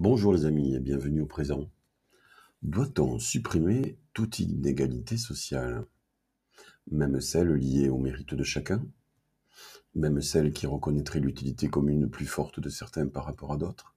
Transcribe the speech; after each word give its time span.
Bonjour 0.00 0.32
les 0.32 0.44
amis 0.44 0.76
et 0.76 0.78
bienvenue 0.78 1.22
au 1.22 1.26
présent. 1.26 1.68
Doit-on 2.62 3.18
supprimer 3.18 3.98
toute 4.12 4.38
inégalité 4.38 5.16
sociale? 5.16 5.86
Même 6.92 7.20
celle 7.20 7.54
liée 7.54 7.88
au 7.88 7.98
mérite 7.98 8.32
de 8.32 8.44
chacun? 8.44 8.86
Même 9.96 10.22
celle 10.22 10.52
qui 10.52 10.68
reconnaîtrait 10.68 11.18
l'utilité 11.18 11.66
commune 11.66 12.08
plus 12.08 12.26
forte 12.26 12.60
de 12.60 12.68
certains 12.68 13.08
par 13.08 13.24
rapport 13.24 13.52
à 13.52 13.56
d'autres? 13.56 13.96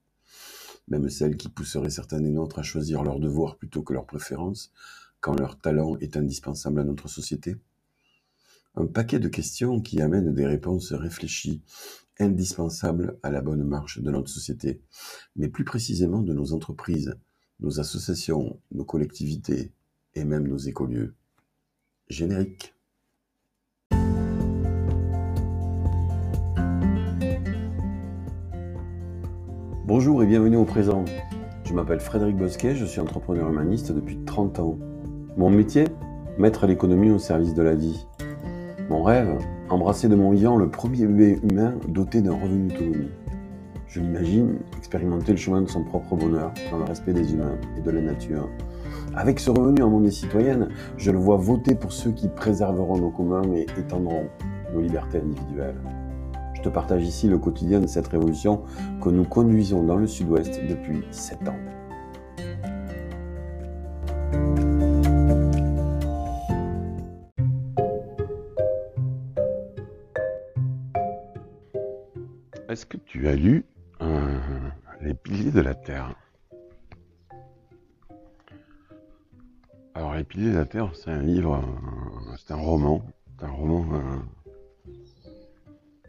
Même 0.88 1.08
celle 1.08 1.38
qui 1.38 1.50
pousserait 1.50 1.92
certains 1.92 2.22
des 2.22 2.31
nôtres 2.31 2.58
à 2.58 2.63
choisir 2.63 3.04
leur 3.04 3.20
devoir 3.20 3.58
plutôt 3.58 3.83
que 3.83 3.94
leur 3.94 4.08
préférence 4.08 4.74
quand 5.20 5.40
leur 5.40 5.60
talent 5.60 5.97
est 5.97 6.18
indispensable 6.18 6.79
à 6.79 6.83
notre 6.83 7.10
société? 7.10 7.58
Un 8.74 8.88
paquet 8.88 9.20
de 9.20 9.28
questions 9.28 9.81
qui 9.81 10.02
amènent 10.02 10.33
des 10.33 10.47
réponses 10.47 10.94
réfléchies 10.94 11.62
indispensable 12.22 13.17
à 13.24 13.31
la 13.31 13.42
bonne 13.42 13.63
marche 13.63 13.99
de 13.99 14.12
notre 14.12 14.29
société, 14.29 14.81
mais 15.35 15.49
plus 15.49 15.63
précisément 15.63 16.22
de 16.22 16.34
nos 16.34 16.54
entreprises, 16.54 17.16
nos 17.59 17.80
associations, 17.80 18.59
nos 18.72 18.86
collectivités 18.86 19.72
et 20.16 20.23
même 20.23 20.48
nos 20.48 20.58
écolieux. 20.58 21.16
Générique. 22.08 22.76
Bonjour 29.85 30.24
et 30.24 30.26
bienvenue 30.26 30.58
au 30.58 30.66
présent. 30.66 31.04
Je 31.66 31.74
m'appelle 31.74 31.99
Frédéric 31.99 32.38
Bosquet, 32.38 32.76
je 32.76 32.85
suis 32.85 32.99
entrepreneur 32.99 33.49
humaniste 33.49 33.91
depuis 33.91 34.18
30 34.26 34.60
ans. 34.60 34.80
Mon 35.38 35.49
métier? 35.49 35.85
Mettre 36.38 36.66
l'économie 36.66 37.12
au 37.12 37.20
service 37.20 37.54
de 37.54 37.62
la 37.62 37.76
vie. 37.76 38.05
Mon 38.90 39.04
rêve? 39.04 39.38
Embrasser 39.72 40.10
de 40.10 40.16
mon 40.16 40.32
vivant 40.32 40.58
le 40.58 40.70
premier 40.70 41.06
bébé 41.06 41.40
humain 41.50 41.76
doté 41.88 42.22
d'un 42.22 42.34
revenu 42.34 42.68
d'autonomie. 42.68 43.12
Je 43.88 44.00
l'imagine 44.02 44.60
expérimenter 44.78 45.32
le 45.32 45.38
chemin 45.38 45.62
de 45.62 45.70
son 45.70 45.84
propre 45.84 46.16
bonheur 46.16 46.54
dans 46.72 46.78
le 46.78 46.84
respect 46.84 47.14
des 47.14 47.34
humains 47.34 47.58
et 47.78 47.82
de 47.82 47.92
la 47.92 48.02
nature. 48.02 48.50
Avec 49.16 49.40
ce 49.40 49.50
revenu 49.50 49.82
en 49.82 49.90
monnaie 49.90 50.12
citoyenne, 50.12 50.70
je 50.98 51.12
le 51.12 51.18
vois 51.18 51.38
voter 51.38 51.76
pour 51.76 51.91
ceux 51.91 52.12
qui 52.12 52.28
préserveront 52.28 52.98
nos 52.98 53.12
communs 53.12 53.44
et 53.54 53.66
étendront 53.78 54.28
nos 54.74 54.82
libertés 54.82 55.20
individuelles. 55.20 55.82
Je 56.54 56.62
te 56.62 56.70
partage 56.70 57.04
ici 57.04 57.28
le 57.28 57.38
quotidien 57.38 57.80
de 57.80 57.88
cette 57.88 58.08
révolution 58.08 58.62
que 59.02 59.10
nous 59.10 59.26
conduisons 59.26 59.84
dans 59.84 59.98
le 59.98 60.08
sud-ouest 60.08 60.62
depuis 60.70 61.02
sept 61.12 61.48
ans. 61.48 61.80
Est-ce 72.81 72.87
que 72.87 72.97
tu 72.97 73.27
as 73.27 73.35
lu 73.35 73.63
euh, 74.01 74.39
Les 75.01 75.13
piliers 75.13 75.51
de 75.51 75.61
la 75.61 75.75
Terre? 75.75 76.15
Alors, 79.93 80.15
Les 80.15 80.23
piliers 80.23 80.51
de 80.51 80.57
la 80.57 80.65
Terre, 80.65 80.89
c'est 80.95 81.11
un 81.11 81.21
livre, 81.21 81.63
euh, 81.63 82.35
c'est 82.39 82.53
un 82.53 82.57
roman, 82.57 83.05
c'est 83.38 83.45
un 83.45 83.51
roman 83.51 83.85
euh, 83.93 84.91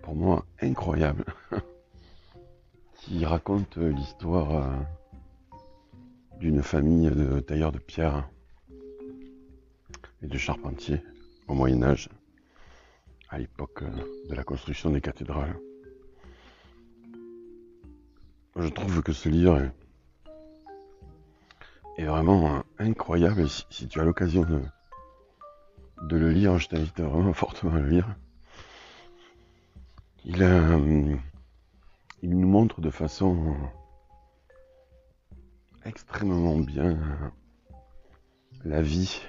pour 0.02 0.14
moi 0.14 0.46
incroyable, 0.62 1.26
qui 2.94 3.26
raconte 3.26 3.76
l'histoire 3.76 4.82
d'une 6.40 6.62
famille 6.62 7.10
de 7.10 7.40
tailleurs 7.40 7.72
de 7.72 7.80
pierre 7.80 8.30
et 10.22 10.26
de 10.26 10.38
charpentiers 10.38 11.02
au 11.48 11.54
Moyen 11.54 11.82
Âge, 11.82 12.08
à 13.28 13.38
l'époque 13.38 13.84
de 14.30 14.34
la 14.34 14.42
construction 14.42 14.88
des 14.88 15.02
cathédrales. 15.02 15.54
Je 18.56 18.68
trouve 18.68 19.02
que 19.02 19.12
ce 19.12 19.28
livre 19.28 19.70
est, 21.96 22.04
vraiment 22.04 22.62
incroyable. 22.78 23.48
si, 23.48 23.88
tu 23.88 23.98
as 23.98 24.04
l'occasion 24.04 24.42
de, 26.02 26.16
le 26.16 26.30
lire, 26.30 26.58
je 26.58 26.68
t'invite 26.68 27.00
vraiment 27.00 27.32
fortement 27.32 27.74
à 27.74 27.80
le 27.80 27.88
lire. 27.88 28.14
Il, 30.24 30.42
il 32.22 32.38
nous 32.38 32.46
montre 32.46 32.80
de 32.80 32.90
façon 32.90 33.56
extrêmement 35.84 36.58
bien 36.58 36.98
la 38.64 38.82
vie 38.82 39.20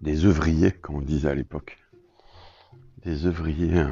des 0.00 0.26
ouvriers, 0.26 0.72
comme 0.72 0.96
on 0.96 1.02
disait 1.02 1.28
à 1.28 1.34
l'époque. 1.34 1.76
Des 3.04 3.26
ouvriers 3.26 3.84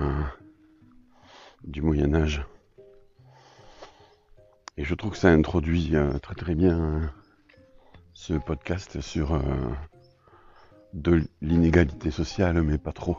du 1.65 1.83
Moyen 1.83 2.15
Âge. 2.15 2.45
Et 4.77 4.85
je 4.85 4.95
trouve 4.95 5.13
que 5.13 5.17
ça 5.17 5.29
introduit 5.29 5.97
euh, 5.97 6.19
très 6.19 6.35
très 6.35 6.55
bien 6.55 6.79
euh, 6.79 7.07
ce 8.13 8.35
podcast 8.35 9.01
sur 9.01 9.35
euh, 9.35 9.41
de 10.93 11.23
l'inégalité 11.41 12.11
sociale, 12.11 12.63
mais 12.63 12.77
pas 12.77 12.93
trop. 12.93 13.19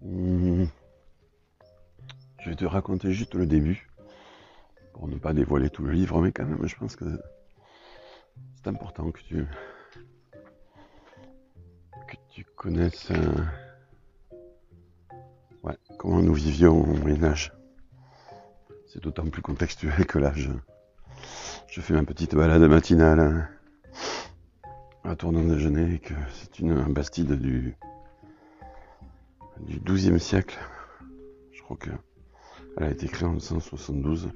Hmm. 0.00 0.64
Je 2.40 2.50
vais 2.50 2.56
te 2.56 2.64
raconter 2.64 3.12
juste 3.12 3.34
le 3.34 3.46
début, 3.46 3.90
pour 4.94 5.08
ne 5.08 5.16
pas 5.16 5.34
dévoiler 5.34 5.68
tout 5.68 5.82
le 5.82 5.92
livre, 5.92 6.22
mais 6.22 6.32
quand 6.32 6.46
même, 6.46 6.66
je 6.66 6.76
pense 6.76 6.96
que 6.96 7.04
c'est 8.56 8.68
important 8.68 9.10
que 9.10 9.20
tu 9.20 9.46
que 12.06 12.16
tu 12.30 12.44
connaisses 12.56 13.12
comment 15.98 16.22
nous 16.22 16.34
vivions 16.34 16.82
au 16.82 16.86
Moyen 16.86 17.24
Âge. 17.24 17.52
C'est 18.86 19.02
d'autant 19.02 19.28
plus 19.28 19.42
contextuel 19.42 20.06
que 20.06 20.18
là, 20.18 20.32
je, 20.34 20.50
fais 21.80 21.94
ma 21.94 22.02
petite 22.02 22.34
balade 22.34 22.62
matinale 22.62 23.20
hein, 23.20 23.48
à 25.04 25.14
tournant 25.14 25.44
déjeuner 25.44 25.94
et 25.94 25.98
que 25.98 26.14
c'est 26.32 26.58
une 26.58 26.92
bastide 26.92 27.32
du, 27.32 27.76
du 29.60 29.80
XIIe 29.80 30.18
siècle. 30.18 30.58
Je 31.52 31.62
crois 31.62 31.76
que 31.76 31.90
elle 32.76 32.84
a 32.84 32.90
été 32.90 33.08
créée 33.08 33.26
en 33.26 33.32
1972. 33.32 34.30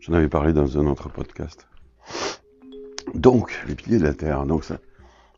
J'en 0.00 0.12
avais 0.12 0.28
parlé 0.28 0.52
dans 0.52 0.78
un 0.78 0.86
autre 0.86 1.08
podcast. 1.08 1.66
Donc, 3.14 3.62
les 3.66 3.74
piliers 3.74 3.98
de 3.98 4.04
la 4.04 4.14
Terre. 4.14 4.44
Donc, 4.44 4.64
ça, 4.64 4.78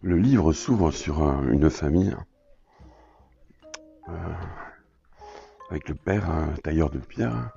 le 0.03 0.17
livre 0.19 0.53
s'ouvre 0.53 0.91
sur 0.91 1.23
euh, 1.23 1.53
une 1.53 1.71
famille. 1.71 2.17
Euh, 4.09 4.13
avec 5.71 5.89
le 5.89 5.95
père, 5.95 6.29
tailleur 6.63 6.91
de 6.91 6.99
pierre, 6.99 7.51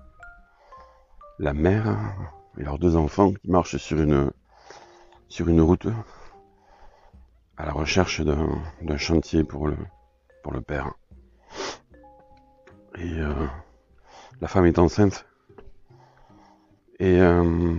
la 1.37 1.53
mère 1.53 1.97
et 2.57 2.63
leurs 2.63 2.79
deux 2.79 2.95
enfants 2.95 3.31
qui 3.31 3.49
marchent 3.49 3.77
sur 3.77 3.99
une, 3.99 4.31
sur 5.27 5.47
une 5.47 5.61
route 5.61 5.87
à 7.57 7.65
la 7.65 7.71
recherche 7.71 8.21
d'un 8.21 8.97
chantier 8.97 9.43
pour 9.43 9.67
le, 9.67 9.77
pour 10.43 10.53
le 10.53 10.61
père. 10.61 10.93
Et 12.95 13.19
euh, 13.19 13.47
la 14.41 14.47
femme 14.47 14.65
est 14.65 14.79
enceinte. 14.79 15.25
Et 16.99 17.21
euh, 17.21 17.75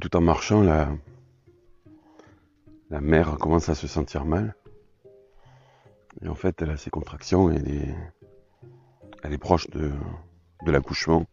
tout 0.00 0.16
en 0.16 0.20
marchant, 0.20 0.62
la, 0.62 0.88
la 2.90 3.00
mère 3.00 3.36
commence 3.38 3.68
à 3.68 3.74
se 3.74 3.86
sentir 3.86 4.24
mal. 4.24 4.54
Et 6.22 6.28
en 6.28 6.34
fait, 6.34 6.60
elle 6.62 6.70
a 6.70 6.76
ses 6.76 6.90
contractions 6.90 7.50
elle 7.50 7.68
est, 7.68 7.94
elle 9.22 9.32
est 9.32 9.38
proche 9.38 9.68
de, 9.70 9.92
l'accouchement. 10.66 11.26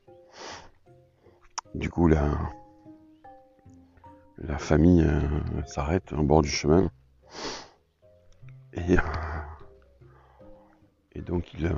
Du 1.75 1.89
coup, 1.89 2.07
la, 2.07 2.37
famille 4.57 5.03
euh, 5.03 5.63
s'arrête 5.65 6.13
en 6.13 6.23
bord 6.23 6.41
du 6.41 6.49
chemin. 6.49 6.89
Et, 8.73 8.95
et 11.13 11.21
donc, 11.21 11.53
ils, 11.53 11.67
euh, 11.67 11.73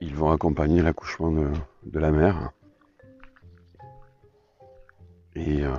ils 0.00 0.14
vont 0.14 0.30
accompagner 0.30 0.82
l'accouchement 0.82 1.30
de, 1.30 1.50
de, 1.84 1.98
la 1.98 2.10
mère. 2.10 2.52
Et 5.34 5.64
euh, 5.64 5.74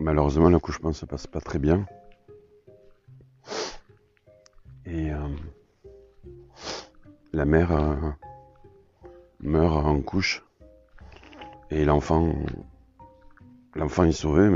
Malheureusement, 0.00 0.50
l'accouchement 0.50 0.92
se 0.92 1.06
passe 1.06 1.26
pas 1.26 1.40
très 1.40 1.58
bien. 1.58 1.86
Et 4.86 5.12
euh, 5.12 5.28
la 7.32 7.44
mère 7.44 7.72
euh, 7.72 8.10
meurt 9.40 9.86
en 9.86 10.00
couche. 10.02 10.42
Et 11.70 11.84
l'enfant, 11.84 12.34
l'enfant 13.74 14.04
est 14.04 14.12
sauvé, 14.12 14.48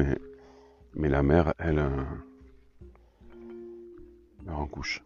mais, 0.94 1.08
la 1.08 1.22
mère, 1.22 1.54
elle, 1.58 1.78
euh, 1.78 2.04
meurt 4.44 4.60
en 4.60 4.66
couche. 4.66 5.02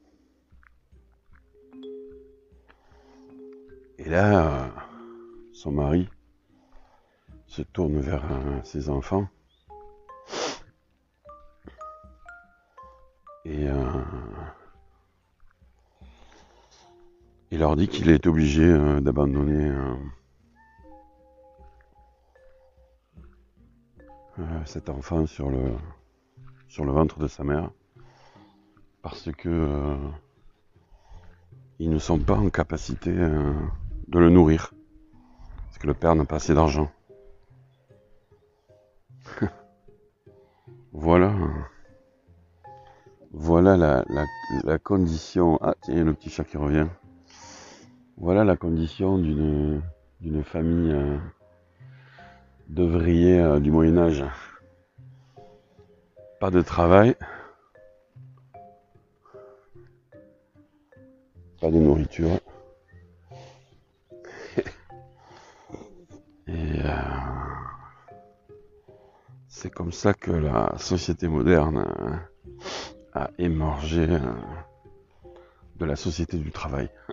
Et 3.98 4.08
là, 4.08 4.70
son 5.52 5.72
mari 5.72 6.08
se 7.46 7.62
tourne 7.62 8.00
vers 8.00 8.24
ses 8.64 8.88
enfants 8.88 9.28
Et, 13.44 13.66
euh, 13.68 14.02
leur 17.50 17.74
dit 17.76 17.88
qu'il 17.88 18.08
est 18.10 18.26
obligé 18.26 18.62
euh, 18.64 19.00
d'abandonner 19.00 19.72
euh, 24.38 24.64
cet 24.64 24.88
enfant 24.88 25.26
sur 25.26 25.50
le, 25.50 25.74
sur 26.68 26.84
le 26.84 26.92
ventre 26.92 27.18
de 27.18 27.26
sa 27.26 27.42
mère 27.44 27.70
parce 29.02 29.30
que 29.32 29.96
ils 31.78 31.90
ne 31.90 31.98
sont 31.98 32.18
pas 32.20 32.36
en 32.36 32.48
capacité 32.48 33.10
de 33.12 34.18
le 34.18 34.30
nourrir 34.30 34.72
parce 35.66 35.78
que 35.78 35.86
le 35.88 35.94
père 35.94 36.14
n'a 36.14 36.24
pas 36.24 36.36
assez 36.36 36.54
d'argent. 36.54 36.90
voilà. 40.92 41.34
Voilà 43.34 43.78
la, 43.78 44.04
la, 44.62 44.78
condition. 44.78 45.58
Ah, 45.62 45.74
tiens, 45.80 46.04
le 46.04 46.12
petit 46.12 46.28
chat 46.28 46.44
qui 46.44 46.58
revient. 46.58 46.86
Voilà 48.18 48.44
la 48.44 48.58
condition 48.58 49.16
d'une 49.16 49.82
famille 50.44 50.92
euh, 50.92 51.18
euh, 52.78 53.58
du 53.58 53.70
Moyen 53.70 53.96
Âge. 53.96 54.22
Pas 56.40 56.50
de 56.50 56.60
travail, 56.60 57.16
pas 61.58 61.70
de 61.70 61.78
nourriture. 61.78 62.38
Et 66.48 66.82
euh, 66.84 66.90
c'est 69.48 69.70
comme 69.70 69.92
ça 69.92 70.12
que 70.12 70.32
la 70.32 70.76
société 70.76 71.28
moderne 71.28 71.82
a 73.14 73.30
émergé 73.38 74.06
de 75.76 75.84
la 75.84 75.96
société 75.96 76.38
du 76.38 76.50
travail. 76.50 76.88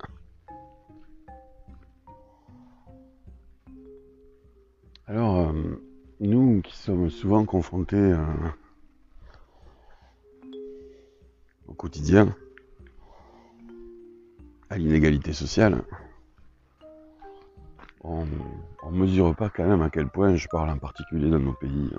Alors, 5.08 5.50
euh, 5.50 5.82
nous 6.20 6.62
qui 6.62 6.78
sommes 6.78 7.10
souvent 7.10 7.44
confrontés 7.44 7.96
euh, 7.96 8.24
au 11.68 11.74
quotidien 11.74 12.36
à 14.70 14.78
l'inégalité 14.78 15.34
sociale, 15.34 15.82
on 18.04 18.26
ne 18.92 18.98
mesure 18.98 19.36
pas 19.36 19.50
quand 19.50 19.68
même 19.68 19.82
à 19.82 19.90
quel 19.90 20.08
point, 20.08 20.36
je 20.36 20.48
parle 20.48 20.70
en 20.70 20.78
particulier 20.78 21.30
dans 21.30 21.40
nos 21.40 21.54
pays 21.54 21.90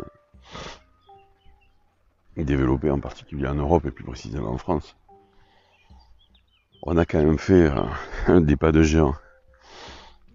euh, 2.40 2.44
développés, 2.44 2.90
en 2.90 3.00
particulier 3.00 3.46
en 3.46 3.54
Europe 3.54 3.86
et 3.86 3.90
plus 3.90 4.04
précisément 4.04 4.50
en 4.50 4.58
France, 4.58 4.96
on 6.82 6.96
a 6.96 7.04
quand 7.04 7.22
même 7.22 7.38
fait 7.38 7.70
des 8.40 8.56
pas 8.56 8.72
de 8.72 8.82
géant. 8.82 9.14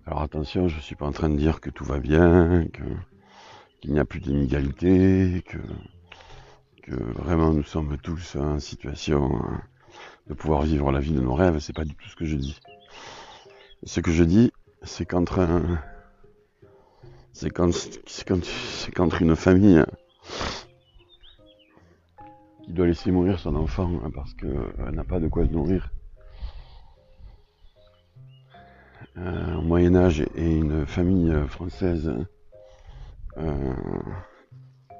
Alors 0.06 0.22
attention, 0.22 0.68
je 0.68 0.76
ne 0.76 0.82
suis 0.82 0.96
pas 0.96 1.08
en 1.08 1.12
train 1.12 1.30
de 1.30 1.36
dire 1.36 1.60
que 1.60 1.72
tout 1.72 1.84
va 1.84 2.00
bien, 2.00 2.66
qu'il 3.82 3.92
n'y 3.92 4.00
a 4.00 4.06
plus 4.06 4.20
d'inégalité, 4.20 5.44
que, 5.48 5.58
vraiment 7.16 7.52
nous 7.52 7.64
sommes 7.64 7.98
tous 7.98 8.36
en 8.36 8.60
situation 8.60 9.42
hein, 9.44 9.62
de 10.28 10.36
pouvoir 10.36 10.62
vivre 10.62 10.92
la 10.92 11.00
vie 11.00 11.14
de 11.14 11.20
nos 11.20 11.34
rêves, 11.34 11.58
c'est 11.58 11.76
pas 11.76 11.86
du 11.86 11.96
tout 11.96 12.08
ce 12.08 12.16
que 12.16 12.26
je 12.26 12.36
dis. 12.36 12.60
Ce 13.84 14.00
que 14.00 14.12
je 14.12 14.24
dis, 14.24 14.52
c'est 14.84 15.06
qu'entre 15.06 15.40
c'est 17.34 17.50
qu'entre 17.50 19.22
une 19.22 19.36
famille 19.36 19.84
qui 22.66 22.74
doit 22.74 22.88
laisser 22.88 23.12
mourir 23.12 23.38
son 23.40 23.56
enfant 23.56 23.92
hein, 24.04 24.10
parce 24.14 24.34
qu'elle 24.34 24.92
n'a 24.92 25.04
pas 25.04 25.20
de 25.20 25.28
quoi 25.28 25.46
se 25.46 25.52
nourrir 25.52 25.92
euh, 29.18 29.56
au 29.56 29.62
Moyen 29.62 29.96
Âge 29.96 30.26
et 30.36 30.56
une 30.56 30.86
famille 30.88 31.32
euh, 31.32 31.48
française 31.48 32.12
euh, 33.38 33.74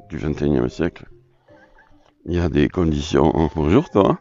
du 0.10 0.18
XXIe 0.18 0.70
siècle, 0.70 1.08
il 2.26 2.36
y 2.36 2.40
a 2.40 2.50
des 2.50 2.70
conditions. 2.70 3.34
Bonjour 3.56 3.90
toi. 3.90 4.20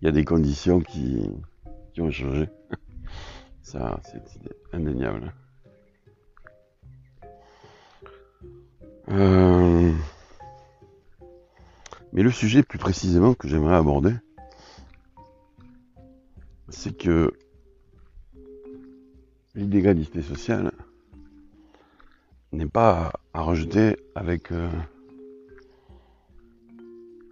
Il 0.00 0.06
y 0.06 0.08
a 0.08 0.12
des 0.12 0.24
conditions 0.24 0.80
qui, 0.80 1.30
qui 1.94 2.00
ont 2.00 2.10
changé. 2.10 2.48
Ça, 3.62 4.00
c'est 4.04 4.22
indéniable. 4.72 5.32
Euh, 9.08 9.45
mais 12.16 12.22
le 12.22 12.30
sujet 12.30 12.62
plus 12.62 12.78
précisément 12.78 13.34
que 13.34 13.46
j'aimerais 13.46 13.76
aborder, 13.76 14.14
c'est 16.70 16.96
que 16.96 17.30
l'inégalité 19.54 20.22
sociale 20.22 20.72
n'est 22.52 22.66
pas 22.66 23.12
à 23.34 23.42
rejeter 23.42 23.98
avec, 24.14 24.50
euh, 24.50 24.70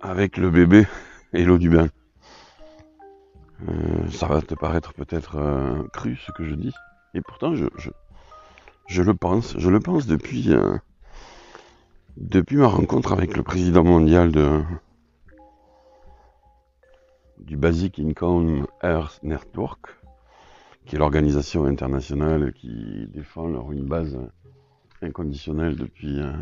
avec 0.01 0.37
le 0.37 0.51
bébé 0.51 0.87
et 1.33 1.45
l'eau 1.45 1.57
du 1.57 1.71
bain. 1.71 1.89
Euh, 3.67 4.11
ça 4.11 4.27
va 4.27 4.43
te 4.43 4.55
paraître 4.55 4.93
peut-être 4.93 5.37
euh, 5.37 5.83
cru 5.95 6.17
ce 6.17 6.31
que 6.33 6.45
je 6.45 6.55
dis, 6.55 6.75
et 7.15 7.23
pourtant 7.23 7.55
je, 7.55 7.65
le 9.01 9.15
pense. 9.15 9.59
Je 9.59 9.71
le 9.71 9.81
pense 9.81 10.07
depuis, 10.07 10.53
depuis 12.17 12.57
ma 12.57 12.69
rencontre 12.69 13.13
avec 13.13 13.37
le 13.37 13.43
président 13.43 13.83
mondial 13.83 14.31
de, 14.31 14.63
du 17.39 17.57
Basic 17.57 17.99
Income 17.99 18.67
Earth 18.83 19.21
Network, 19.23 19.87
qui 20.87 20.95
est 20.95 20.99
l'organisation 20.99 21.65
internationale 21.65 22.53
qui 22.53 23.09
défend 23.13 23.49
leur 23.49 23.73
une 23.73 23.87
base 23.87 24.17
inconditionnelle 25.03 25.77
depuis 25.77 26.21
euh, 26.21 26.33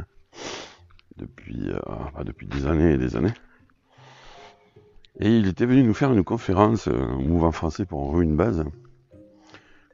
depuis 1.17 1.71
euh, 1.71 2.23
depuis 2.25 2.47
des 2.47 2.67
années 2.67 2.93
et 2.93 2.99
des 2.99 3.17
années. 3.17 3.35
Et 5.21 5.29
il 5.37 5.47
était 5.47 5.67
venu 5.67 5.83
nous 5.83 5.95
faire 5.95 6.13
une 6.13 6.25
conférence 6.25 6.89
euh, 6.89 7.13
au 7.15 7.21
mouvement 7.21 7.53
français 7.53 7.87
pour 7.87 8.21
une 8.21 8.37
base, 8.37 8.65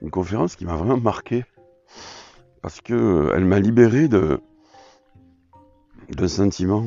une 0.03 0.11
conférence 0.11 0.57
qui 0.57 0.65
m'a 0.65 0.77
vraiment 0.77 0.99
marqué 0.99 1.45
parce 2.63 2.81
que 2.81 3.33
elle 3.37 3.45
m'a 3.45 3.61
libéré 3.61 4.09
de 4.09 4.41
d'un 6.11 6.29
sentiment 6.29 6.85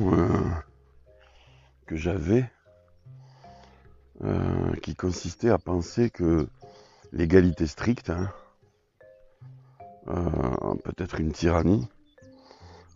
que 1.86 1.96
j'avais 1.96 2.50
qui 4.82 4.94
consistait 4.94 5.50
à 5.50 5.58
penser 5.58 6.10
que 6.10 6.48
l'égalité 7.12 7.66
stricte, 7.66 8.10
hein. 8.10 8.30
euh, 10.08 10.74
peut-être 10.84 11.20
une 11.20 11.32
tyrannie, 11.32 11.88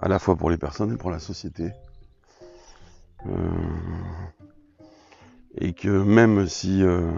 à 0.00 0.08
la 0.08 0.18
fois 0.18 0.36
pour 0.36 0.50
les 0.50 0.56
personnes 0.56 0.92
et 0.92 0.96
pour 0.96 1.10
la 1.10 1.18
société. 1.18 1.72
Euh, 3.26 3.30
et 5.58 5.72
que 5.72 5.88
même 5.88 6.46
si 6.46 6.82
euh, 6.82 7.10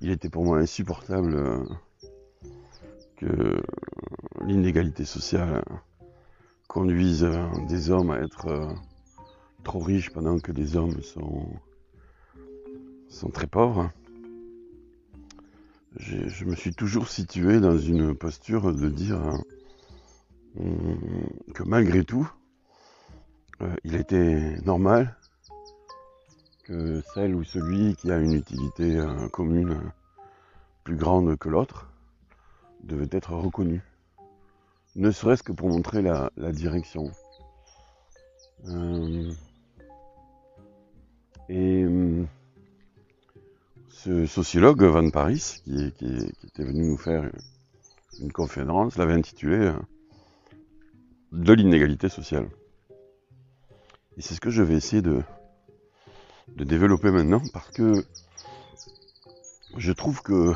il 0.00 0.10
était 0.10 0.28
pour 0.28 0.44
moi 0.44 0.58
insupportable 0.58 1.66
que 3.16 3.62
l'inégalité 4.42 5.04
sociale 5.04 5.62
conduise 6.68 7.26
des 7.68 7.90
hommes 7.90 8.10
à 8.10 8.18
être 8.18 8.74
trop 9.62 9.80
riches 9.80 10.10
pendant 10.10 10.38
que 10.38 10.52
des 10.52 10.76
hommes 10.76 11.00
sont, 11.02 11.46
sont 13.08 13.30
très 13.30 13.46
pauvres, 13.46 13.90
je 15.96 16.44
me 16.44 16.54
suis 16.56 16.74
toujours 16.74 17.08
situé 17.08 17.60
dans 17.60 17.78
une 17.78 18.14
posture 18.14 18.74
de 18.74 18.88
dire 18.88 19.20
euh, 20.60 20.96
que 21.54 21.62
malgré 21.62 22.04
tout, 22.04 22.30
euh, 23.62 23.74
il 23.84 23.94
était 23.94 24.56
normal 24.62 25.16
que 26.64 27.00
celle 27.14 27.34
ou 27.34 27.44
celui 27.44 27.94
qui 27.96 28.10
a 28.10 28.18
une 28.18 28.32
utilité 28.32 28.96
euh, 28.96 29.28
commune 29.28 29.78
plus 30.82 30.96
grande 30.96 31.36
que 31.36 31.48
l'autre 31.48 31.88
devait 32.82 33.08
être 33.10 33.32
reconnu. 33.32 33.80
Ne 34.96 35.10
serait-ce 35.10 35.42
que 35.42 35.52
pour 35.52 35.68
montrer 35.68 36.02
la, 36.02 36.30
direction. 36.52 37.10
et 41.48 41.84
ce 43.88 44.26
sociologue 44.26 44.82
Van 44.84 45.08
Paris, 45.10 45.62
qui, 45.64 45.86
était 45.86 46.64
venu 46.64 46.88
nous 46.88 46.96
faire 46.96 47.30
une 48.20 48.32
conférence, 48.32 48.96
l'avait 48.96 49.14
intitulé 49.14 49.56
euh, 49.56 49.72
De 51.32 51.52
l'inégalité 51.52 52.08
sociale. 52.08 52.48
Et 54.16 54.22
c'est 54.22 54.34
ce 54.34 54.40
que 54.40 54.50
je 54.50 54.62
vais 54.62 54.74
essayer 54.74 55.02
de, 55.02 55.22
de 56.48 56.64
développer 56.64 57.10
maintenant 57.10 57.42
parce 57.52 57.70
que 57.70 58.04
je 59.76 59.92
trouve 59.92 60.22
que, 60.22 60.52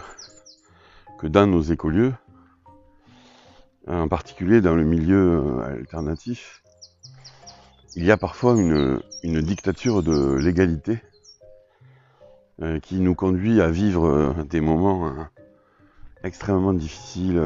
que 1.18 1.26
dans 1.26 1.46
nos 1.46 1.62
écolieux, 1.62 2.12
en 3.88 4.08
particulier 4.08 4.60
dans 4.60 4.74
le 4.74 4.84
milieu 4.84 5.42
euh, 5.42 5.78
alternatif, 5.78 6.62
il 7.94 8.04
y 8.04 8.10
a 8.10 8.16
parfois 8.16 8.54
une, 8.54 9.00
dictature 9.22 10.02
de 10.02 10.34
l'égalité 10.34 11.00
euh, 12.62 12.78
qui 12.80 13.00
nous 13.00 13.14
conduit 13.14 13.60
à 13.60 13.70
vivre 13.70 14.06
euh, 14.06 14.44
des 14.44 14.60
moments 14.60 15.12
extrêmement 16.22 16.74
difficiles 16.74 17.40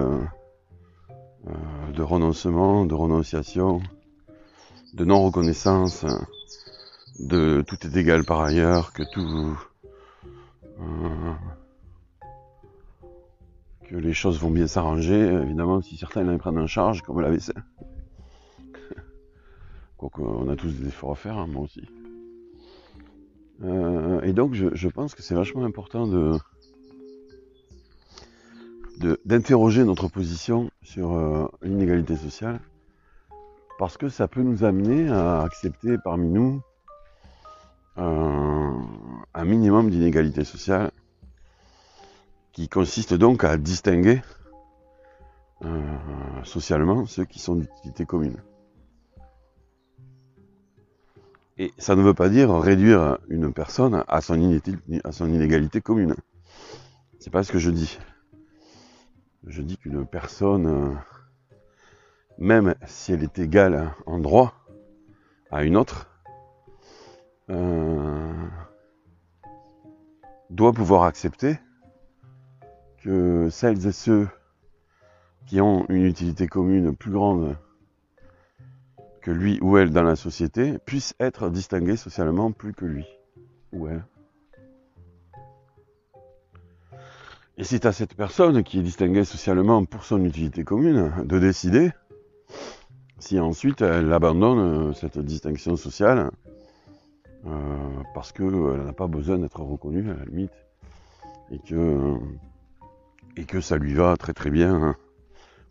de 1.94 2.02
renoncement, 2.02 2.87
de 2.87 2.94
renonciation, 2.94 3.82
de 4.94 5.04
non-reconnaissance, 5.04 6.06
de 7.18 7.62
tout 7.66 7.76
est 7.87 7.96
égal 7.96 8.25
par 8.25 8.40
ailleurs, 8.40 8.92
que 8.92 9.02
tout... 9.12 9.58
les 13.99 14.12
choses 14.14 14.38
vont 14.40 14.50
bien 14.50 14.66
s'arranger, 14.66 15.18
évidemment, 15.18 15.82
si 15.82 15.96
certains 15.96 16.25
les 16.25 16.38
prennent 16.38 16.58
en 16.58 16.66
charge, 16.66 17.02
comme 17.02 17.20
la 17.20 17.30
vaisselle. 17.30 17.62
Quoique, 19.96 20.22
on 20.22 20.49
a 20.49 20.56
tous 20.56 20.72
des 20.72 20.88
efforts 20.88 21.12
à 21.12 21.14
faire, 21.14 21.38
hein, 21.38 21.46
moi 21.46 21.62
aussi. 21.62 21.82
Euh, 23.62 24.20
et 24.22 24.32
donc, 24.32 24.54
je, 24.54 24.88
pense 24.88 25.14
que 25.14 25.22
c'est 25.22 25.34
vachement 25.34 25.64
important 25.64 26.06
de 26.06 26.38
d'interroger 29.25 29.82
notre 29.84 30.06
position 30.06 30.70
sur 30.82 31.14
euh, 31.14 31.49
l'inégalité 31.61 32.14
sociale, 32.14 32.61
parce 33.76 33.96
que 33.96 34.08
ça 34.08 34.28
peut 34.28 34.42
nous 34.42 34.62
amener 34.62 35.08
à 35.08 35.42
accepter 35.42 35.96
parmi 36.04 36.28
nous 36.28 36.62
un 37.96 39.44
minimum 39.44 39.90
d'inégalité 39.90 40.44
sociale, 40.44 40.92
qui 42.52 42.68
consiste 42.68 43.14
donc 43.14 43.44
à 43.44 43.56
distinguer 43.56 44.23
euh, 45.64 45.80
socialement 46.44 47.06
ceux 47.06 47.25
qui 47.25 47.38
sont 47.38 47.56
d'utilité 47.56 48.04
commune. 48.04 48.37
Et 51.59 51.73
ça 51.78 51.94
ne 51.94 52.02
veut 52.02 52.14
pas 52.14 52.28
dire 52.28 52.52
réduire 52.52 53.18
une 53.28 53.52
personne 53.52 54.04
à 54.09 54.21
son, 54.21 54.35
inégalité, 54.35 55.80
commune. 55.80 56.16
C'est 57.21 57.30
pas 57.30 57.42
ce 57.42 57.52
que 57.52 57.59
je 57.59 57.71
dis. 57.71 57.99
Je 59.47 59.62
dis 59.62 59.76
qu'une 59.76 60.06
personne, 60.06 60.99
même 62.38 62.75
si 62.87 63.12
elle 63.12 63.23
est 63.23 63.38
égale 63.38 63.94
en 64.06 64.18
droit 64.18 64.54
à 65.50 65.62
une 65.62 65.76
autre, 65.76 66.09
euh, 67.50 68.32
doit 70.50 70.73
pouvoir 70.73 71.04
accepter 71.04 71.59
que 73.02 73.49
celles 73.50 73.87
et 73.87 73.92
ceux 73.92 74.28
qui 75.47 75.61
ont 75.61 75.87
une 75.88 76.04
utilité 76.04 76.47
commune 76.47 76.94
plus 76.94 77.11
grande 77.11 77.56
que 79.21 79.30
lui 79.30 79.59
ou 79.61 79.76
elle 79.76 79.90
dans 79.90 80.02
la 80.02 80.16
société 80.16 80.78
puisse 80.78 81.14
être 81.21 81.50
distingué 81.50 81.97
socialement 81.97 82.52
plus 82.52 82.73
que 82.73 82.85
lui 82.85 83.06
ou 83.73 83.88
elle. 83.88 84.04
Et 87.59 87.64
c'est 87.64 87.87
à 87.87 87.92
cette 87.92 88.14
personne 88.14 88.62
qui 88.64 88.78
est 88.78 88.82
distinguée 88.82 89.25
socialement 89.25 89.85
pour 89.85 90.04
son 90.04 90.25
utilité 90.25 90.64
commune 90.64 91.12
de 91.25 91.38
décider 91.38 91.92
si 93.18 93.38
ensuite 93.38 93.82
elle 93.82 94.12
abandonne 94.12 94.90
euh, 94.90 94.92
cette 94.94 95.18
distinction 95.18 95.76
sociale 95.76 96.30
euh, 97.47 98.02
parce 98.14 98.32
qu'elle 98.32 98.50
n'a 98.50 98.92
pas 98.92 99.06
besoin 99.06 99.38
d'être 99.38 99.61
reconnue 99.61 100.11
à 100.11 100.14
la 100.14 100.25
limite 100.25 100.52
et 101.52 101.59
que, 101.59 102.16
et 103.36 103.44
que 103.44 103.60
ça 103.60 103.76
lui 103.76 103.94
va 103.94 104.16
très 104.16 104.32
très 104.32 104.50
bien, 104.50 104.74
hein, 104.74 104.96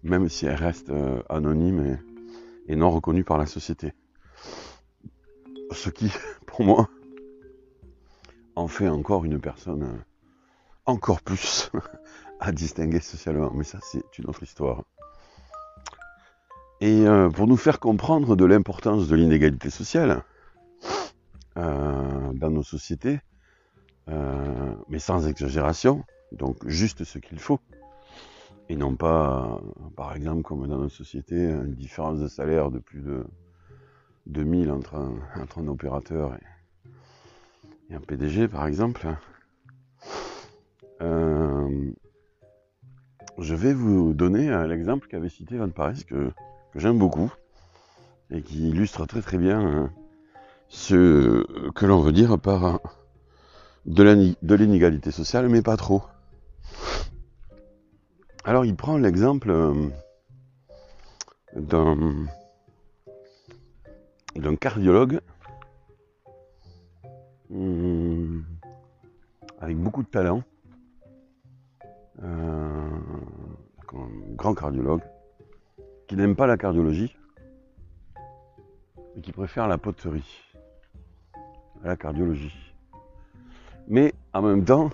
même 0.03 0.29
si 0.29 0.45
elle 0.45 0.55
reste 0.55 0.89
euh, 0.89 1.21
anonyme 1.29 1.99
et, 2.67 2.75
non 2.75 2.89
reconnu 2.89 3.23
par 3.23 3.37
la 3.37 3.45
société. 3.45 3.93
Ce 5.71 5.89
qui, 5.89 6.11
pour 6.45 6.63
moi, 6.63 6.89
en 8.55 8.67
fait 8.67 8.87
encore 8.87 9.25
une 9.25 9.39
personne 9.39 9.83
euh, 9.83 9.97
encore 10.85 11.21
plus 11.21 11.71
à 12.39 12.51
distinguer 12.51 12.99
socialement. 12.99 13.51
Mais 13.53 13.63
ça, 13.63 13.79
c'est 13.81 14.17
une 14.17 14.27
autre 14.27 14.43
histoire. 14.43 14.83
Et 16.79 17.05
euh, 17.07 17.29
pour 17.29 17.45
nous 17.45 17.57
faire 17.57 17.79
comprendre 17.79 18.35
de 18.35 18.45
l'importance 18.45 19.07
de 19.07 19.15
l'inégalité 19.15 19.69
sociale 19.69 20.23
dans 21.55 22.49
nos 22.49 22.63
sociétés, 22.63 23.19
mais 24.07 24.97
sans 24.97 25.27
exagération, 25.27 26.03
donc 26.31 26.67
juste 26.67 27.03
ce 27.03 27.19
qu'il 27.19 27.39
faut, 27.39 27.59
et 28.69 28.75
non 28.75 28.95
pas, 28.95 29.59
par 29.97 30.15
exemple, 30.15 30.43
comme 30.43 30.65
dans 30.65 30.77
notre 30.77 30.95
société, 30.95 31.35
une 31.35 31.75
différence 31.75 32.19
de 32.19 32.27
salaire 32.29 32.71
de 32.71 32.79
plus 32.79 33.01
de 33.01 33.25
2000 34.27 34.71
entre 34.71 34.95
un, 34.95 35.67
opérateur 35.67 36.33
et, 37.89 37.93
un 37.93 37.99
PDG, 37.99 38.47
par 38.47 38.65
exemple. 38.67 39.07
Euh, 41.01 41.91
je 43.37 43.55
vais 43.55 43.73
vous 43.73 44.13
donner 44.13 44.49
l'exemple 44.67 45.07
qu'avait 45.09 45.27
cité 45.27 45.57
Van 45.57 45.69
Paris, 45.69 46.05
que, 46.07 46.31
j'aime 46.75 46.97
beaucoup, 46.97 47.29
et 48.29 48.41
qui 48.41 48.69
illustre 48.69 49.05
très 49.05 49.21
très 49.21 49.37
bien 49.37 49.59
hein, 49.59 49.91
ce 50.69 51.43
que 51.71 51.85
l'on 51.85 51.99
veut 51.99 52.13
dire 52.13 52.39
par 52.39 52.79
de 53.85 54.55
l'inégalité 54.55 55.11
sociale, 55.11 55.49
mais 55.49 55.61
pas 55.61 55.75
trop. 55.75 56.03
Alors 58.43 58.65
il 58.65 58.75
prend 58.75 58.97
l'exemple 58.97 59.51
euh, 59.51 59.89
d'un 61.53 62.25
cardiologue 64.55 65.21
hmm, 67.51 68.39
avec 69.59 69.77
beaucoup 69.77 70.01
de 70.01 70.07
talent, 70.07 70.41
euh, 72.23 72.89
un 73.93 74.09
grand 74.35 74.55
cardiologue, 74.55 75.03
qui 76.07 76.15
n'aime 76.15 76.35
pas 76.35 76.47
la 76.47 76.57
cardiologie, 76.57 77.15
et 79.15 79.21
qui 79.21 79.31
préfère 79.31 79.67
la 79.67 79.77
poterie 79.77 80.49
à 81.83 81.89
la 81.89 81.95
cardiologie. 81.95 82.73
Mais 83.87 84.15
en 84.33 84.41
même 84.41 84.65
temps, 84.65 84.89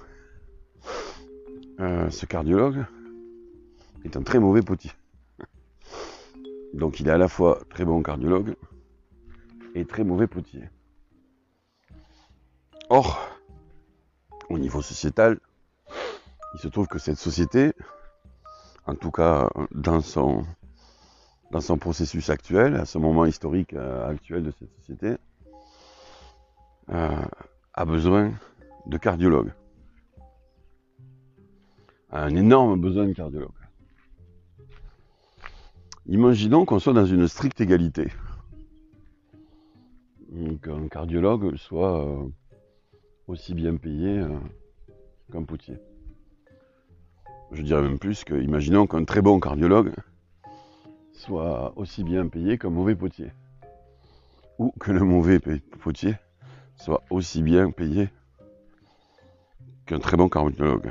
euh, 1.80 2.10
ce 2.10 2.26
cardiologue 2.26 2.86
est 4.08 4.18
un 4.18 4.24
très 4.24 4.40
mauvais 4.40 4.62
potier. 4.62 4.92
Donc 6.74 7.00
il 7.00 7.08
est 7.08 7.12
à 7.12 7.18
la 7.18 7.28
fois 7.28 7.60
très 7.70 7.86
bon 7.86 8.02
cardiologue 8.02 8.56
et 9.76 9.86
très 9.86 10.04
mauvais 10.04 10.28
potier. 10.28 10.70
Or, 12.90 13.20
au 14.50 14.58
niveau 14.58 14.82
sociétal, 14.82 15.40
il 16.54 16.60
se 16.60 16.68
trouve 16.68 16.88
que 16.88 17.00
cette 17.00 17.18
société, 17.18 17.74
en 18.86 18.96
tout 18.96 19.12
cas 19.12 19.50
dans 19.72 20.02
son, 20.02 20.46
dans 21.52 21.62
son 21.62 21.78
processus 21.78 22.30
actuel, 22.30 22.76
à 22.76 22.86
ce 22.86 22.98
moment 22.98 23.26
historique 23.26 23.74
euh, 23.74 24.10
actuel 24.10 24.44
de 24.44 24.52
cette 24.52 24.74
société, 24.78 25.18
euh, 26.90 27.26
a 27.74 27.86
besoin 27.86 28.32
de 28.86 28.98
cardiologues. 28.98 29.52
A 32.10 32.24
un 32.24 32.36
énorme 32.36 32.80
besoin 32.80 33.06
de 33.06 33.14
cardiologues. 33.14 33.67
Imaginons 36.10 36.64
qu'on 36.64 36.80
soit 36.80 36.94
dans 36.94 37.06
une 37.06 37.28
stricte 37.28 37.60
égalité. 37.60 38.08
Qu'un 40.62 40.88
cardiologue 40.88 41.58
soit 41.58 42.02
euh, 42.02 42.24
aussi 43.28 43.54
bien 43.54 43.76
payé 43.76 44.20
euh, 44.20 44.40
qu'un 45.34 45.44
potier. 45.44 45.76
Je 47.52 47.62
dirais 47.62 47.82
même 47.82 48.00
plus 48.00 48.24
que, 48.24 48.36
imaginons 48.36 48.88
qu'un 48.88 49.04
très 49.04 49.22
bon 49.22 49.42
cardiologue 49.42 49.92
soit 51.12 51.74
aussi 51.76 52.06
bien 52.06 52.28
payé 52.28 52.58
qu'un 52.58 52.70
mauvais 52.70 52.96
potier. 52.96 53.32
Ou 54.60 54.72
que 54.80 54.92
le 54.92 55.02
mauvais 55.02 55.40
potier 55.40 56.16
soit 56.78 57.04
aussi 57.10 57.42
bien 57.42 57.70
payé 57.72 58.08
qu'un 59.86 60.00
très 60.00 60.16
bon 60.16 60.30
cardiologue. 60.30 60.90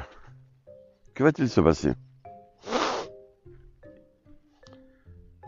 Que 1.14 1.24
va-t-il 1.24 1.48
se 1.48 1.60
passer? 1.62 1.92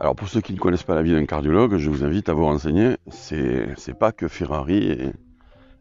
Alors 0.01 0.15
pour 0.15 0.29
ceux 0.29 0.41
qui 0.41 0.53
ne 0.53 0.59
connaissent 0.59 0.85
pas 0.85 0.95
la 0.95 1.03
vie 1.03 1.11
d'un 1.11 1.27
cardiologue, 1.27 1.77
je 1.77 1.91
vous 1.91 2.05
invite 2.05 2.29
à 2.29 2.33
vous 2.33 2.45
renseigner. 2.45 2.97
C'est, 3.09 3.99
pas 3.99 4.13
que 4.13 4.29
Ferrari 4.29 4.87
et, 4.87 5.13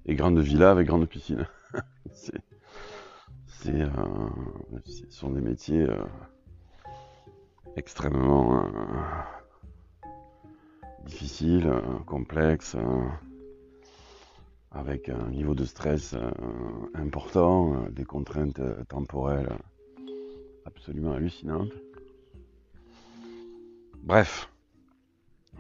et 0.08 0.16
grande 0.16 0.40
villa 0.40 0.72
avec 0.72 0.88
grande 0.88 1.06
piscine. 1.06 1.48
c'est, 2.14 2.42
c'est, 3.46 3.80
euh, 3.82 3.90
ce 4.86 5.04
sont 5.10 5.30
des 5.30 5.42
métiers 5.42 5.84
euh, 5.84 6.04
extrêmement 7.76 8.64
euh, 8.64 10.10
difficiles, 11.06 11.72
complexes, 12.08 12.76
avec 14.72 15.10
un 15.10 15.30
niveau 15.30 15.54
de 15.54 15.64
stress 15.64 16.16
important, 16.96 17.88
des 17.92 18.04
contraintes 18.04 18.62
temporelles 18.88 19.50
absolument 20.66 21.14
hallucinantes. 21.14 21.72
Bref, 24.08 24.50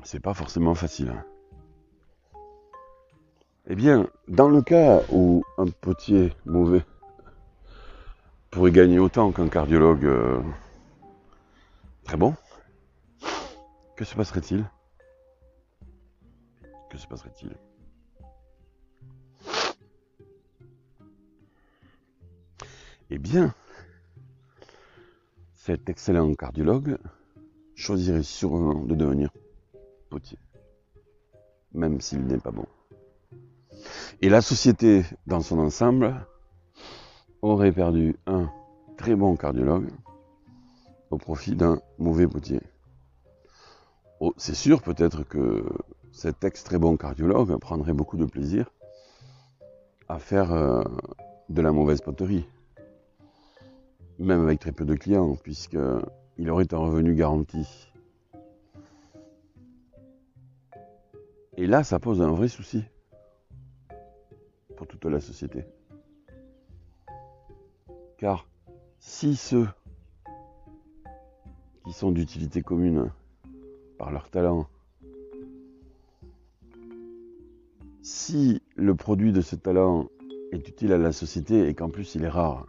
c'est 0.03 0.21
pas 0.21 0.33
forcément 0.33 0.73
facile. 0.73 1.09
Hein. 1.09 1.25
Eh 3.67 3.75
bien, 3.75 4.09
dans 4.29 4.47
le 4.47 4.61
cas 4.61 5.01
où 5.11 5.43
un 5.57 5.65
potier 5.67 6.33
mauvais 6.45 6.85
pourrait 8.49 8.71
gagner 8.71 8.99
autant 8.99 9.33
qu'un 9.33 9.49
cardiologue 9.49 10.05
euh, 10.05 10.41
très 12.05 12.15
bon, 12.15 12.35
que 13.97 14.05
se 14.05 14.15
passerait-il? 14.15 14.63
Que 16.89 16.97
se 16.97 17.05
passerait-il? 17.05 17.53
Eh 23.09 23.17
bien, 23.17 23.53
cet 25.53 25.89
excellent 25.89 26.33
cardiologue 26.33 26.97
choisirait 27.77 28.23
sûrement 28.23 28.83
de 28.83 28.95
devenir 28.95 29.29
potier, 30.09 30.39
même 31.73 32.01
s'il 32.01 32.25
n'est 32.25 32.39
pas 32.39 32.51
bon. 32.51 32.65
Et 34.21 34.29
la 34.29 34.41
société 34.41 35.05
dans 35.27 35.41
son 35.41 35.59
ensemble 35.59 36.25
aurait 37.43 37.71
perdu 37.71 38.17
un 38.25 38.49
très 38.97 39.15
bon 39.15 39.35
cardiologue 39.35 39.89
au 41.11 41.17
profit 41.17 41.55
d'un 41.55 41.79
mauvais 41.99 42.27
potier. 42.27 42.59
Oh, 44.19 44.33
c'est 44.37 44.55
sûr 44.55 44.81
peut-être 44.81 45.23
que 45.23 45.63
cet 46.11 46.43
ex-très 46.43 46.79
bon 46.79 46.97
cardiologue 46.97 47.55
prendrait 47.59 47.93
beaucoup 47.93 48.17
de 48.17 48.25
plaisir 48.25 48.71
à 50.09 50.17
faire 50.17 50.51
euh, 50.51 50.83
de 51.49 51.61
la 51.61 51.71
mauvaise 51.71 52.01
poterie, 52.01 52.47
même 54.17 54.41
avec 54.41 54.59
très 54.59 54.71
peu 54.71 54.83
de 54.83 54.95
clients, 54.95 55.37
puisqu'il 56.37 56.49
aurait 56.51 56.73
un 56.73 56.77
revenu 56.77 57.15
garanti. 57.15 57.89
Et 61.57 61.65
là, 61.65 61.83
ça 61.83 61.99
pose 61.99 62.21
un 62.21 62.31
vrai 62.31 62.47
souci 62.47 62.83
pour 64.75 64.87
toute 64.87 65.05
la 65.05 65.19
société. 65.19 65.65
Car 68.17 68.47
si 68.99 69.35
ceux 69.35 69.67
qui 71.83 71.93
sont 71.93 72.11
d'utilité 72.11 72.61
commune 72.61 73.11
par 73.97 74.11
leur 74.11 74.29
talent, 74.29 74.67
si 78.01 78.61
le 78.75 78.95
produit 78.95 79.31
de 79.31 79.41
ce 79.41 79.55
talent 79.55 80.09
est 80.51 80.67
utile 80.67 80.93
à 80.93 80.97
la 80.97 81.11
société 81.11 81.67
et 81.67 81.73
qu'en 81.73 81.89
plus 81.89 82.15
il 82.15 82.23
est 82.23 82.29
rare, 82.29 82.67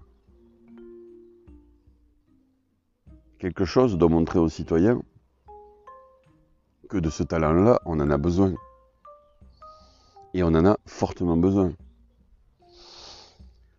quelque 3.39 3.65
chose 3.65 3.99
doit 3.99 4.09
montrer 4.09 4.39
aux 4.39 4.49
citoyens 4.49 5.01
que 6.89 6.99
de 6.99 7.11
ce 7.11 7.23
talent-là, 7.23 7.81
on 7.85 8.01
en 8.01 8.11
a 8.11 8.19
besoin. 8.19 8.55
Et 10.35 10.43
on 10.43 10.49
en 10.49 10.65
a 10.67 10.79
fortement 10.87 11.37
besoin 11.37 11.73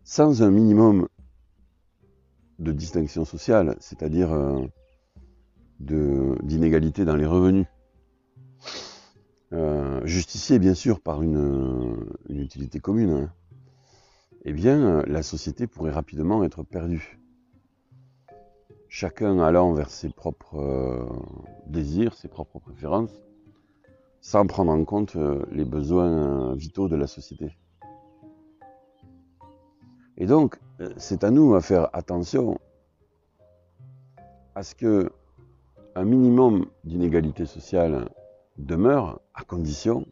sans 0.09 0.41
un 0.41 0.49
minimum 0.49 1.07
de 2.57 2.71
distinction 2.71 3.25
sociale, 3.25 3.75
c'est-à-dire 3.79 4.33
euh, 4.33 4.65
d'inégalité 5.79 7.05
dans 7.05 7.15
les 7.15 7.27
revenus, 7.27 7.67
euh, 9.53 10.01
bien 10.59 10.73
sûr 10.73 10.99
par 10.99 11.21
une, 11.21 12.07
utilité 12.27 12.79
commune, 12.79 13.11
hein, 13.11 13.33
eh 14.45 14.51
bien 14.51 15.03
la 15.03 15.21
société 15.21 15.67
pourrait 15.67 15.91
rapidement 15.91 16.43
être 16.43 16.63
perdue. 16.63 17.18
Chacun 18.89 19.39
allant 19.39 19.73
vers 19.73 19.89
ses 19.89 20.09
propres 20.09 20.59
euh, 20.59 21.05
désirs, 21.67 22.15
ses 22.15 22.27
propres 22.27 22.59
préférences, 22.59 23.23
sans 24.19 24.45
prendre 24.47 24.71
en 24.71 24.83
compte 24.83 25.15
les 25.51 25.63
besoins 25.63 26.55
vitaux 26.55 26.89
de 26.89 26.95
la 26.95 27.07
société. 27.07 27.55
Et 30.17 30.25
donc, 30.25 30.59
euh, 30.81 30.93
c'est 30.97 31.23
à 31.23 31.31
nous 31.31 31.55
à 31.55 31.61
faire 31.61 31.89
attention 31.93 32.59
à 34.53 34.63
ce 34.63 34.75
que 34.75 35.09
un 35.95 36.03
minimum 36.03 36.65
d'inégalité 36.83 37.45
sociale 37.45 38.09
demeure 38.57 39.21
à 39.33 39.43
condition 39.43 40.05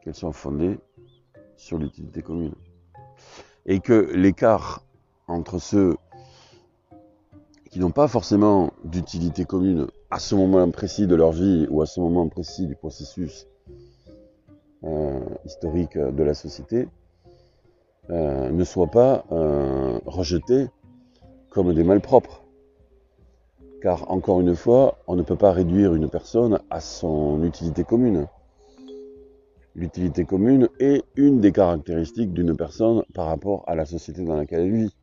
qu'elle 0.00 0.14
soit 0.14 0.32
fondée 0.32 0.78
sur 1.56 1.78
l'utilité 1.78 2.22
commune. 2.22 2.54
Et 3.66 3.80
que 3.80 4.12
l'écart 4.14 4.84
entre 5.26 5.58
ceux 5.58 5.96
qui 7.72 7.80
n'ont 7.80 7.90
pas 7.90 8.06
forcément 8.06 8.70
d'utilité 8.84 9.46
commune 9.46 9.86
à 10.10 10.18
ce 10.18 10.34
moment 10.34 10.70
précis 10.70 11.06
de 11.06 11.14
leur 11.14 11.32
vie 11.32 11.66
ou 11.70 11.80
à 11.80 11.86
ce 11.86 12.00
moment 12.00 12.28
précis 12.28 12.66
du 12.66 12.76
processus 12.76 13.46
euh, 14.84 15.20
historique 15.46 15.96
de 15.96 16.22
la 16.22 16.34
société, 16.34 16.86
euh, 18.10 18.50
ne 18.50 18.62
soient 18.64 18.90
pas 18.90 19.24
euh, 19.32 19.98
rejetés 20.04 20.66
comme 21.48 21.72
des 21.72 21.82
malpropres. 21.82 22.44
Car 23.80 24.10
encore 24.10 24.42
une 24.42 24.54
fois, 24.54 24.98
on 25.06 25.16
ne 25.16 25.22
peut 25.22 25.36
pas 25.36 25.52
réduire 25.52 25.94
une 25.94 26.10
personne 26.10 26.60
à 26.68 26.80
son 26.80 27.42
utilité 27.42 27.84
commune. 27.84 28.26
L'utilité 29.74 30.26
commune 30.26 30.68
est 30.78 31.04
une 31.16 31.40
des 31.40 31.52
caractéristiques 31.52 32.34
d'une 32.34 32.54
personne 32.54 33.02
par 33.14 33.28
rapport 33.28 33.64
à 33.66 33.74
la 33.74 33.86
société 33.86 34.24
dans 34.24 34.36
laquelle 34.36 34.60
elle 34.60 34.72
vit. 34.72 34.94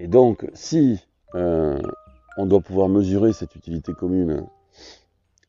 Et 0.00 0.08
donc, 0.08 0.48
si 0.54 0.98
euh, 1.34 1.78
on 2.38 2.46
doit 2.46 2.62
pouvoir 2.62 2.88
mesurer 2.88 3.34
cette 3.34 3.54
utilité 3.54 3.92
commune, 3.92 4.46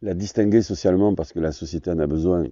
la 0.02 0.14
distinguer 0.14 0.62
socialement 0.62 1.16
parce 1.16 1.32
que 1.32 1.40
la 1.40 1.54
société 1.54 1.90
en 1.90 2.00
a 2.00 2.06
besoin 2.06 2.44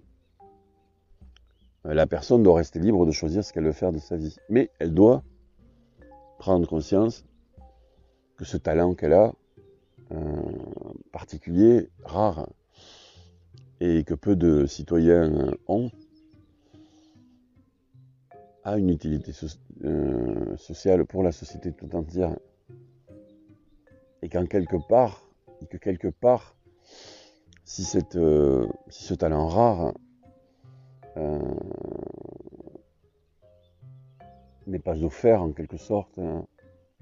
euh, 1.85 1.93
la 1.93 2.07
personne 2.07 2.41
doit 2.41 2.55
rester 2.55 2.79
libre 2.79 3.05
de 3.05 3.12
choisir 3.12 3.43
ce 3.43 3.51
qu'elle 3.51 3.65
veut 3.65 3.73
faire 3.73 3.91
de 3.91 3.99
sa 3.99 4.15
vie. 4.15 4.38
Mais 4.47 4.71
elle 4.79 4.93
doit 4.93 5.23
prendre 6.38 6.65
conscience 6.65 7.25
que 8.38 8.45
ce 8.45 8.55
talent 8.55 8.95
qu'elle 8.95 9.13
a, 9.13 9.33
euh, 10.13 10.41
particulier, 11.12 11.89
rare, 12.05 12.47
et 13.81 14.05
que 14.05 14.13
peu 14.13 14.38
de 14.38 14.65
citoyens 14.65 15.51
ont, 15.67 15.91
a 18.63 18.78
une 18.78 18.89
utilité 18.89 19.32
euh, 19.84 20.58
sociale 20.58 21.06
pour 21.06 21.24
la 21.24 21.32
société 21.32 21.72
tout 21.72 21.93
entière. 21.95 22.36
Et 24.22 24.30
qu'en 24.30 24.45
quelque 24.45 24.78
part, 24.88 25.30
et 25.62 25.65
que 25.65 25.78
quelque 25.78 26.10
part, 26.10 26.56
si, 27.63 27.84
cette, 27.84 28.17
si 28.89 29.04
ce 29.04 29.13
talent 29.13 29.48
rare 29.48 29.93
euh, 31.17 31.39
n'est 34.67 34.80
pas 34.80 35.02
offert 35.04 35.41
en 35.41 35.52
quelque 35.52 35.78
sorte 35.78 36.19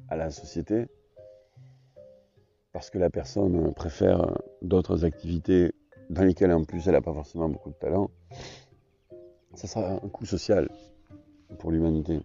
à 0.10 0.16
la 0.16 0.30
société 0.30 0.88
parce 2.78 2.92
que 2.92 3.00
la 3.00 3.10
personne 3.10 3.74
préfère 3.74 4.38
d'autres 4.62 5.04
activités 5.04 5.74
dans 6.12 6.22
lesquelles 6.22 6.54
en 6.54 6.64
plus 6.64 6.88
elle 6.88 6.94
n'a 6.94 7.02
pas 7.02 7.14
forcément 7.14 7.50
beaucoup 7.50 7.72
de 7.72 7.76
talent, 7.76 8.12
ça 9.56 9.66
sera 9.66 9.94
un 9.94 10.10
coût 10.10 10.26
social 10.26 10.70
pour 11.60 11.72
l'humanité. 11.72 12.20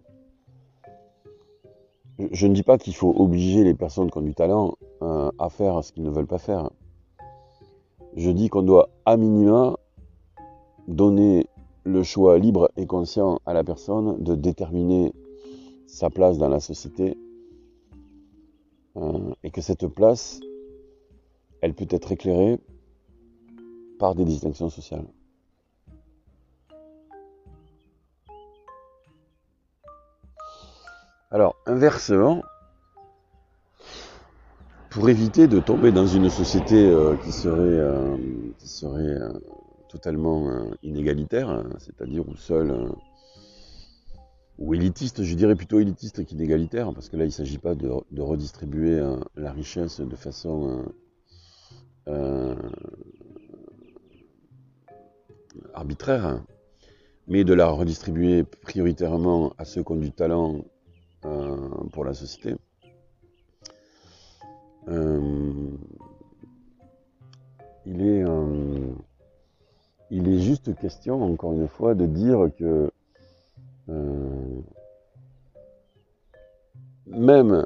Je 2.31 2.47
ne 2.47 2.53
dis 2.53 2.63
pas 2.63 2.77
qu'il 2.77 2.93
faut 2.93 3.13
obliger 3.15 3.63
les 3.63 3.73
personnes 3.73 4.11
qui 4.11 4.17
ont 4.17 4.21
du 4.21 4.35
talent 4.35 4.77
euh, 5.01 5.31
à 5.39 5.49
faire 5.49 5.83
ce 5.83 5.91
qu'ils 5.91 6.03
ne 6.03 6.11
veulent 6.11 6.27
pas 6.27 6.37
faire. 6.37 6.69
Je 8.15 8.29
dis 8.29 8.49
qu'on 8.49 8.61
doit 8.61 8.89
à 9.05 9.17
minima 9.17 9.77
donner 10.87 11.47
le 11.83 12.03
choix 12.03 12.37
libre 12.37 12.71
et 12.77 12.85
conscient 12.85 13.39
à 13.45 13.53
la 13.53 13.63
personne 13.63 14.21
de 14.23 14.35
déterminer 14.35 15.13
sa 15.87 16.09
place 16.09 16.37
dans 16.37 16.49
la 16.49 16.59
société 16.59 17.17
euh, 18.95 19.33
et 19.43 19.49
que 19.49 19.61
cette 19.61 19.87
place, 19.87 20.39
elle 21.61 21.73
peut 21.73 21.87
être 21.89 22.11
éclairée 22.11 22.59
par 23.97 24.13
des 24.13 24.25
distinctions 24.25 24.69
sociales. 24.69 25.05
Alors, 31.33 31.55
inversement, 31.65 32.43
pour 34.91 35.09
éviter 35.09 35.47
de 35.47 35.59
tomber 35.59 35.91
dans 35.91 36.05
une 36.05 36.29
société 36.29 36.75
euh, 36.75 37.15
qui 37.17 37.31
serait, 37.31 37.59
euh, 37.59 38.15
serait 38.59 39.17
totalement 39.89 40.47
euh, 40.47 40.69
inégalitaire, 40.83 41.49
hein, 41.49 41.63
c'est-à-dire 41.79 42.29
où 42.29 42.35
seul, 42.35 42.69
euh, 42.69 42.87
ou 44.59 44.75
élitiste, 44.75 45.23
je 45.23 45.33
dirais 45.33 45.55
plutôt 45.55 45.79
élitiste 45.79 46.23
qu'inégalitaire, 46.23 46.93
parce 46.93 47.09
que 47.09 47.17
là 47.17 47.23
il 47.23 47.29
ne 47.29 47.31
s'agit 47.31 47.57
pas 47.57 47.73
de, 47.73 47.89
redistribuer 48.21 48.99
euh, 48.99 49.17
la 49.35 49.51
richesse 49.51 50.01
de 50.01 50.15
façon 50.15 50.85
arbitraire, 55.73 56.43
mais 57.27 57.43
de 57.43 57.55
la 57.55 57.69
redistribuer 57.69 58.43
prioritairement 58.43 59.53
à 59.57 59.65
ceux 59.65 59.81
qui 59.81 59.91
ont 59.93 59.95
du 59.95 60.11
talent 60.11 60.63
pour 61.91 62.05
la 62.05 62.13
société. 62.13 62.55
il 67.85 68.01
est 68.01 68.23
il 70.15 70.27
est 70.29 70.39
juste 70.39 70.75
question, 70.75 71.23
encore 71.23 71.53
une 71.53 71.67
fois, 71.67 71.95
de 71.95 72.05
dire 72.05 72.49
que 72.59 72.91
euh, 73.89 74.61
même 77.07 77.65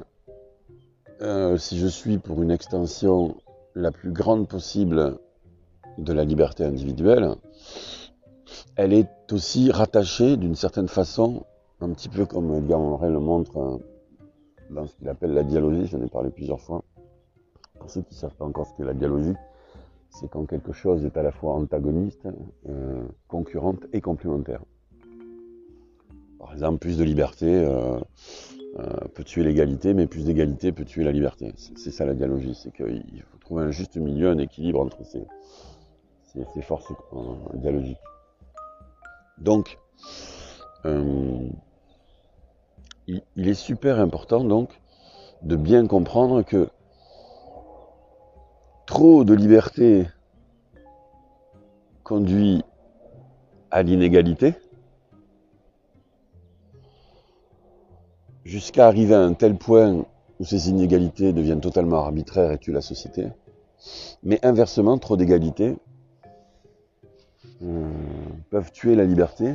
euh, 1.20 1.58
si 1.58 1.78
je 1.78 1.86
suis 1.86 2.16
pour 2.16 2.42
une 2.42 2.50
extension 2.50 3.36
la 3.74 3.92
plus 3.92 4.12
grande 4.12 4.48
possible 4.48 5.18
de 5.98 6.12
la 6.14 6.24
liberté 6.24 6.64
individuelle, 6.64 7.34
elle 8.76 8.94
est 8.94 9.10
aussi 9.30 9.70
rattachée 9.70 10.38
d'une 10.38 10.54
certaine 10.54 10.88
façon, 10.88 11.44
un 11.80 11.90
petit 11.90 12.08
peu 12.08 12.26
comme 12.26 12.52
Edgar 12.54 12.80
Morin 12.80 13.10
le 13.10 13.20
montre 13.20 13.56
euh, 13.56 13.78
dans 14.70 14.86
ce 14.86 14.94
qu'il 14.96 15.08
appelle 15.08 15.32
la 15.32 15.44
dialogie, 15.44 15.86
j'en 15.86 16.02
ai 16.02 16.08
parlé 16.08 16.30
plusieurs 16.30 16.60
fois. 16.60 16.82
Pour 17.78 17.90
ceux 17.90 18.02
qui 18.02 18.14
ne 18.14 18.18
savent 18.18 18.34
pas 18.34 18.44
encore 18.44 18.66
ce 18.66 18.74
qu'est 18.74 18.84
la 18.84 18.94
dialogie, 18.94 19.34
c'est 20.10 20.28
quand 20.28 20.44
quelque 20.46 20.72
chose 20.72 21.04
est 21.04 21.16
à 21.16 21.22
la 21.22 21.30
fois 21.30 21.54
antagoniste, 21.54 22.26
euh, 22.68 23.06
concurrente 23.28 23.86
et 23.92 24.00
complémentaire. 24.00 24.60
Par 26.38 26.52
exemple, 26.52 26.78
plus 26.78 26.98
de 26.98 27.04
liberté 27.04 27.46
euh, 27.46 28.00
peut 29.14 29.24
tuer 29.24 29.44
l'égalité, 29.44 29.94
mais 29.94 30.06
plus 30.06 30.24
d'égalité 30.24 30.72
peut 30.72 30.84
tuer 30.84 31.04
la 31.04 31.12
liberté. 31.12 31.52
C'est 31.56 31.90
ça 31.90 32.04
la 32.04 32.14
dialogie, 32.14 32.54
c'est 32.54 32.72
qu'il 32.72 33.22
faut 33.30 33.38
trouver 33.38 33.64
un 33.64 33.70
juste 33.70 33.96
milieu, 33.96 34.28
un 34.30 34.38
équilibre 34.38 34.80
entre 34.80 35.04
ces, 35.04 35.26
forces 36.62 36.92
dialogiques. 37.54 37.98
Donc, 39.38 39.78
il, 43.08 43.48
est 43.48 43.54
super 43.54 43.98
important 44.00 44.44
donc 44.44 44.80
de 45.42 45.56
bien 45.56 45.86
comprendre 45.86 46.42
que 46.42 46.68
trop 48.86 49.24
de 49.24 49.34
liberté 49.34 50.06
conduit 52.04 52.62
à 53.70 53.82
l'inégalité, 53.82 54.54
jusqu'à 58.44 58.86
arriver 58.86 59.14
à 59.14 59.20
un 59.20 59.34
tel 59.34 59.56
point 59.56 60.06
où 60.40 60.44
ces 60.44 60.70
inégalités 60.70 61.32
deviennent 61.32 61.60
totalement 61.60 61.98
arbitraires 61.98 62.52
et 62.52 62.58
tuent 62.58 62.72
la 62.72 62.80
société. 62.80 63.28
Mais 64.22 64.38
inversement, 64.42 64.96
trop 64.96 65.16
d'égalité 65.16 65.76
euh, 67.62 67.90
peuvent 68.50 68.72
tuer 68.72 68.94
la 68.94 69.04
liberté 69.04 69.54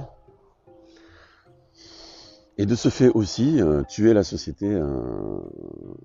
et 2.58 2.66
de 2.66 2.76
ce 2.76 2.90
fait 2.90 3.10
aussi 3.10 3.62
euh, 3.62 3.84
tuer 3.84 4.14
la 4.14 4.24
société 4.24 4.68
euh, 4.68 5.40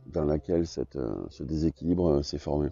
dans 0.06 0.24
laquelle 0.24 0.66
ce 0.66 1.42
déséquilibre 1.42 2.22
s'est 2.22 2.38
formé. 2.38 2.68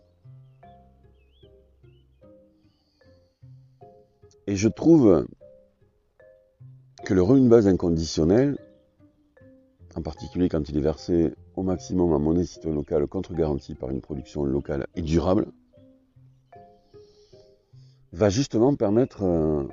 Et 4.47 4.57
je 4.57 4.69
trouve 4.69 5.27
que 7.05 7.15
le 7.15 7.23
revenu 7.23 7.45
de 7.45 7.51
base 7.51 7.67
inconditionnel, 7.67 8.59
en 9.95 10.03
particulier 10.03 10.49
quand 10.49 10.69
il 10.69 10.77
est 10.77 10.81
versé 10.81 11.35
au 11.57 11.63
maximum 11.63 12.13
en 12.13 12.19
monnaie 12.19 12.45
citoyenne 12.45 12.77
locale 12.77 13.07
contre-garantie 13.07 13.75
par 13.75 13.91
une 13.91 14.01
production 14.01 14.45
locale 14.45 14.87
et 14.95 15.03
durable, 15.03 15.47
va 18.13 18.29
justement 18.29 18.75
permettre 18.75 19.25
euh, 19.25 19.65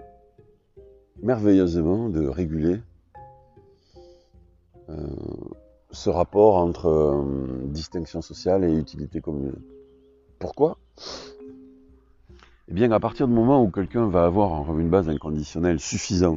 merveilleusement 1.22 2.10
de 2.10 2.28
réguler 2.28 2.76
euh, 2.76 2.93
ce 5.94 6.10
rapport 6.10 6.56
entre 6.56 6.88
euh, 6.88 7.62
distinction 7.66 8.22
sociale 8.22 8.64
et 8.64 8.76
utilité 8.76 9.22
commune. 9.22 9.56
Pourquoi? 10.40 10.78
Eh 12.68 12.74
bien, 12.74 12.92
à 12.92 13.00
partir 13.00 13.28
du 13.28 13.34
moment 13.34 13.64
où 13.64 13.70
quelqu'un 13.70 14.08
va 14.08 14.26
avoir 14.26 14.54
un 14.54 14.62
revenu 14.62 14.86
de 14.86 14.90
base 14.90 15.08
inconditionnel 15.08 15.80
suffisant 15.80 16.36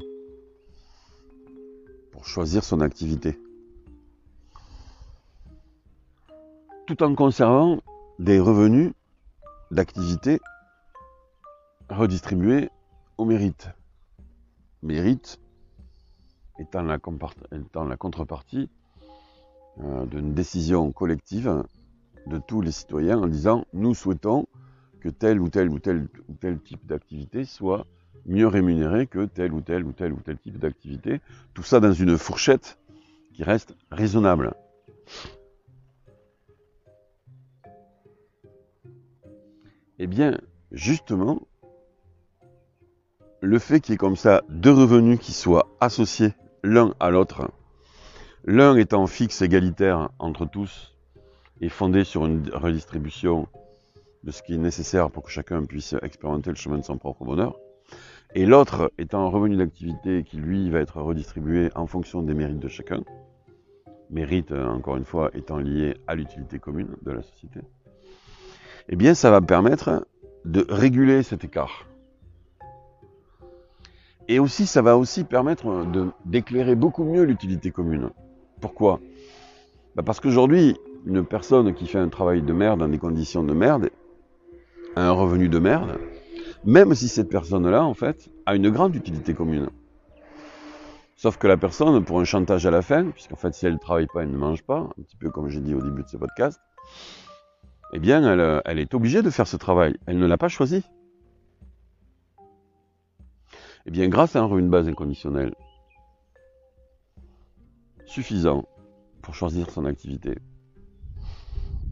pour 2.13 2.27
choisir 2.27 2.65
son 2.65 2.81
activité, 2.81 3.41
tout 6.87 7.03
en 7.03 7.15
conservant 7.15 7.81
des 8.19 8.39
revenus 8.39 8.93
d'activité 9.71 10.41
redistribués 11.89 12.69
au 13.17 13.25
mérite. 13.25 13.69
Mérite 14.83 15.41
étant 16.59 16.83
la, 16.83 16.99
contrepartie 17.97 18.69
euh, 19.81 20.07
d'une 20.07 20.35
décision 20.35 20.93
collective 20.93 21.65
de 22.27 22.39
tous 22.39 22.61
les 22.61 22.73
citoyens 22.73 23.19
en 23.19 23.27
disant 23.27 23.65
nous 23.73 23.95
souhaitons 23.95 24.47
que 25.01 25.09
tel 25.09 25.41
ou 25.41 25.49
tel 25.49 25.71
ou 25.71 25.79
tel 25.79 26.09
ou 26.29 26.35
tel 26.35 26.59
type 26.61 26.85
d'activité 26.87 27.45
soit 27.45 27.87
mieux 28.27 28.47
rémunéré 28.47 29.07
que 29.07 29.25
tel 29.27 29.53
ou 29.53 29.61
tel 29.61 29.85
ou 29.85 29.93
tel 29.93 30.13
ou 30.13 30.21
tel 30.21 30.39
type 30.39 30.59
d'activité. 30.59 31.21
Tout 31.55 31.63
ça 31.63 31.81
dans 31.81 31.93
une 31.93 32.19
fourchette 32.19 32.79
qui 33.33 33.45
reste 33.45 33.77
raisonnable. 33.91 34.55
Eh 39.99 40.07
bien, 40.07 40.39
justement, 40.73 41.41
le 43.41 43.59
fait 43.59 43.81
qu'il 43.81 43.93
y 43.93 43.95
ait 43.95 43.99
comme 43.99 44.17
ça 44.17 44.43
deux 44.49 44.73
revenus 44.73 45.19
qui 45.21 45.33
soient 45.33 45.69
associés 45.81 46.35
l'un 46.67 46.95
à 46.99 47.11
l'autre, 47.11 47.49
l'un 48.45 48.77
étant 48.77 49.07
fixe, 49.07 49.41
égalitaire 49.41 50.11
entre 50.19 50.47
tous, 50.47 50.95
et 51.61 51.69
fondé 51.69 52.03
sur 52.03 52.27
une 52.27 52.51
redistribution 52.53 53.47
de 54.25 54.33
ce 54.33 54.43
qui 54.43 54.55
est 54.55 54.59
nécessaire 54.59 55.11
pour 55.11 55.23
que 55.23 55.31
chacun 55.31 55.65
puisse 55.65 55.95
expérimenter 56.03 56.51
le 56.51 56.57
chemin 56.57 56.79
de 56.79 56.85
son 56.85 56.99
propre 56.99 57.25
bonheur. 57.25 57.57
Et 58.35 58.45
l'autre 58.45 58.93
étant 58.99 59.25
un 59.25 59.29
revenu 59.29 59.57
d'activité 59.57 60.25
qui, 60.25 60.39
lui, 60.39 60.69
va 60.69 60.81
être 60.81 61.01
redistribué 61.01 61.71
en 61.77 61.87
fonction 61.87 62.23
des 62.23 62.35
mérites 62.35 62.59
de 62.59 62.69
chacun. 62.69 63.05
Mérite, 64.11 64.51
encore 64.51 64.97
une 64.97 65.05
fois, 65.05 65.31
étant 65.35 65.59
lié 65.59 65.97
à 66.09 66.17
l'utilité 66.17 66.59
commune 66.59 66.97
de 67.03 67.13
la 67.13 67.23
société. 67.23 67.61
Eh 68.89 68.97
bien, 68.97 69.15
ça 69.15 69.31
va 69.31 69.41
permettre 69.41 70.07
de 70.45 70.67
réguler 70.69 71.23
cet 71.23 71.45
écart. 71.45 71.87
Et 74.29 74.39
aussi, 74.39 74.67
ça 74.67 74.83
va 74.83 74.97
aussi 74.97 75.25
permettre 75.25 75.87
d'éclairer 76.25 76.75
beaucoup 76.75 77.05
mieux 77.05 77.23
l'utilité 77.23 77.71
commune. 77.71 78.11
Pourquoi? 78.61 79.01
Bah 79.95 80.03
Parce 80.05 80.21
qu'aujourd'hui, 80.21 80.77
une 81.07 81.25
personne 81.25 81.75
qui 81.75 81.87
fait 81.87 81.99
un 81.99 82.09
travail 82.09 82.43
de 82.43 82.53
merde 82.53 82.81
dans 82.81 82.89
des 82.89 82.99
conditions 82.99 83.45
de 83.45 83.53
merde, 83.53 83.91
un 84.97 85.13
revenu 85.13 85.49
de 85.49 85.59
merde, 85.59 85.99
même 86.65 86.95
si 86.95 87.09
cette 87.09 87.29
personne-là, 87.29 87.85
en 87.85 87.95
fait, 87.95 88.29
a 88.47 88.57
une 88.57 88.71
grande 88.71 88.97
utilité 88.97 89.35
commune. 89.35 89.69
Sauf 91.15 91.39
que 91.39 91.47
la 91.47 91.57
personne, 91.57 92.05
pour 92.05 92.21
un 92.21 92.25
chantage 92.25 92.67
à 92.67 92.71
la 92.71 92.83
fin, 92.83 93.05
puisqu'en 93.11 93.37
fait, 93.37 93.55
si 93.55 93.67
elle 93.67 93.75
ne 93.75 93.79
travaille 93.79 94.09
pas, 94.13 94.23
elle 94.23 94.31
ne 94.31 94.37
mange 94.37 94.63
pas, 94.63 94.81
un 94.81 95.03
petit 95.03 95.17
peu 95.17 95.31
comme 95.31 95.49
j'ai 95.49 95.61
dit 95.61 95.75
au 95.75 95.81
début 95.81 96.03
de 96.03 96.09
ce 96.09 96.17
podcast, 96.17 96.61
eh 97.93 97.99
bien, 98.01 98.61
elle 98.65 98.79
est 98.79 98.95
obligée 98.95 99.23
de 99.23 99.31
faire 99.31 99.47
ce 99.47 99.57
travail. 99.57 99.97
Elle 100.07 100.19
ne 100.19 100.27
l'a 100.27 100.37
pas 100.37 100.49
choisi. 100.49 100.85
Eh 103.87 103.91
bien, 103.91 104.09
grâce 104.09 104.37
à 104.37 104.41
un 104.41 104.45
revenu 104.45 104.67
de 104.67 104.71
base 104.71 104.89
inconditionnel 104.89 105.55
suffisant 108.05 108.65
pour 109.23 109.35
choisir 109.35 109.71
son 109.71 109.85
activité, 109.85 110.37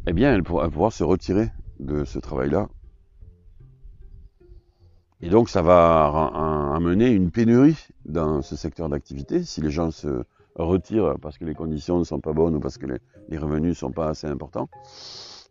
eh 0.06 0.12
bien, 0.12 0.34
elle 0.34 0.42
pourra 0.42 0.68
pouvoir 0.68 0.92
se 0.92 1.04
retirer 1.04 1.50
de 1.80 2.04
ce 2.04 2.18
travail-là 2.18 2.68
et 5.24 5.30
donc 5.30 5.48
ça 5.48 5.62
va 5.62 6.08
amener 6.74 7.08
une 7.08 7.30
pénurie 7.30 7.88
dans 8.04 8.42
ce 8.42 8.56
secteur 8.56 8.90
d'activité 8.90 9.42
si 9.42 9.62
les 9.62 9.70
gens 9.70 9.90
se 9.90 10.24
retirent 10.54 11.14
parce 11.18 11.38
que 11.38 11.46
les 11.46 11.54
conditions 11.54 11.98
ne 11.98 12.04
sont 12.04 12.20
pas 12.20 12.34
bonnes 12.34 12.56
ou 12.56 12.60
parce 12.60 12.76
que 12.76 12.86
les, 13.30 13.38
revenus 13.38 13.70
ne 13.70 13.74
sont 13.74 13.90
pas 13.90 14.08
assez 14.10 14.26
importants. 14.26 14.68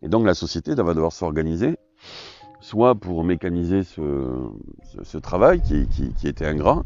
Et 0.00 0.08
donc 0.08 0.26
la 0.26 0.34
société 0.34 0.76
va 0.76 0.94
devoir 0.94 1.10
s'organiser, 1.10 1.76
soit 2.64 2.94
pour 2.94 3.24
mécaniser 3.24 3.82
ce, 3.82 5.18
travail 5.18 5.60
qui, 5.60 6.26
était 6.26 6.46
ingrat, 6.46 6.82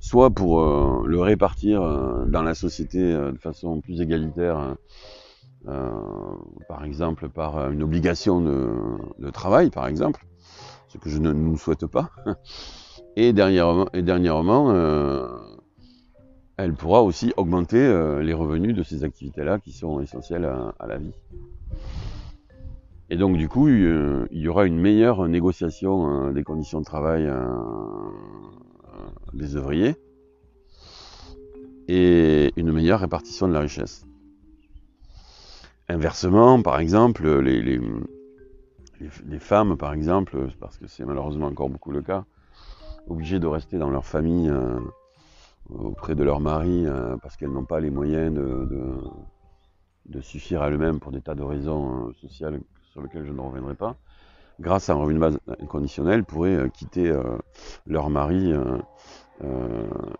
soit 0.00 0.28
pour 0.28 0.60
euh, 0.60 1.04
le 1.06 1.18
répartir 1.18 1.80
euh, 1.82 2.26
dans 2.26 2.42
la 2.42 2.54
société 2.54 3.00
euh, 3.00 3.32
de 3.32 3.38
façon 3.38 3.80
plus 3.80 4.02
égalitaire, 4.02 4.76
par 5.64 6.84
exemple 6.84 7.28
par 7.28 7.70
une 7.70 7.82
obligation 7.82 8.40
de 8.40 9.30
travail, 9.30 9.70
par 9.70 9.86
exemple 9.86 10.26
ce 10.88 10.98
que 10.98 11.08
je 11.08 11.18
ne 11.18 11.32
nous 11.32 11.56
souhaite 11.56 11.86
pas. 11.86 12.10
Et 13.16 13.32
dernièrement, 13.32 14.74
elle 16.56 16.74
pourra 16.74 17.02
aussi 17.02 17.32
augmenter 17.36 17.80
les 18.22 18.34
revenus 18.34 18.74
de 18.74 18.82
ces 18.82 19.04
activités-là 19.04 19.58
qui 19.60 19.72
sont 19.72 20.00
essentielles 20.00 20.44
à, 20.44 20.86
la 20.86 20.98
vie. 20.98 21.14
Et 23.12 23.16
donc 23.16 23.36
du 23.36 23.46
coup, 23.46 23.68
il 23.68 24.26
y 24.30 24.48
aura 24.48 24.64
une 24.64 24.80
meilleure 24.80 25.28
négociation 25.28 26.28
euh, 26.28 26.32
des 26.32 26.44
conditions 26.44 26.80
de 26.80 26.86
travail 26.86 27.30
des 29.34 29.54
ouvriers 29.54 29.96
et 31.88 32.54
une 32.56 32.72
meilleure 32.72 33.00
répartition 33.00 33.46
de 33.48 33.52
la 33.52 33.60
richesse. 33.60 34.06
Inversement, 35.90 36.62
par 36.62 36.80
exemple, 36.80 37.28
les, 37.40 37.78
femmes, 39.40 39.76
par 39.76 39.92
exemple, 39.92 40.48
parce 40.58 40.78
que 40.78 40.86
c'est 40.86 41.04
malheureusement 41.04 41.48
encore 41.48 41.68
beaucoup 41.68 41.90
le 41.90 42.00
cas, 42.00 42.24
obligées 43.08 43.40
de 43.40 43.46
rester 43.46 43.76
dans 43.76 43.90
leur 43.90 44.06
famille 44.06 44.48
euh, 44.48 44.80
auprès 45.68 46.14
de 46.14 46.24
leur 46.24 46.40
mari 46.40 46.86
euh, 46.86 47.18
parce 47.20 47.36
qu'elles 47.36 47.52
n'ont 47.52 47.66
pas 47.66 47.80
les 47.80 47.90
moyens 47.90 48.32
de, 48.32 48.66
de, 50.06 50.20
suffire 50.22 50.62
à 50.62 50.68
elles-mêmes 50.68 50.98
pour 50.98 51.12
des 51.12 51.20
tas 51.20 51.34
de 51.34 51.42
raisons 51.42 52.10
sociales 52.14 52.58
sur 52.92 53.02
lesquelles 53.02 53.26
je 53.26 53.32
ne 53.32 53.40
reviendrai 53.40 53.74
pas, 53.74 53.96
grâce 54.60 54.88
à 54.90 54.92
un 54.92 54.96
revenu 54.96 55.14
de 55.14 55.20
base 55.20 55.38
inconditionnel, 55.60 56.24
pourraient 56.24 56.70
quitter 56.72 57.12
leur 57.86 58.10
mari 58.10 58.52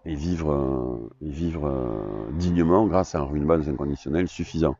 et 0.04 0.14
vivre, 0.14 1.10
et 1.20 1.28
vivre 1.28 1.96
dignement 2.32 2.86
grâce 2.86 3.14
à 3.14 3.20
un 3.20 3.22
revenu 3.22 3.40
de 3.40 3.46
base 3.46 3.68
inconditionnel 3.68 4.28
suffisant. 4.28 4.76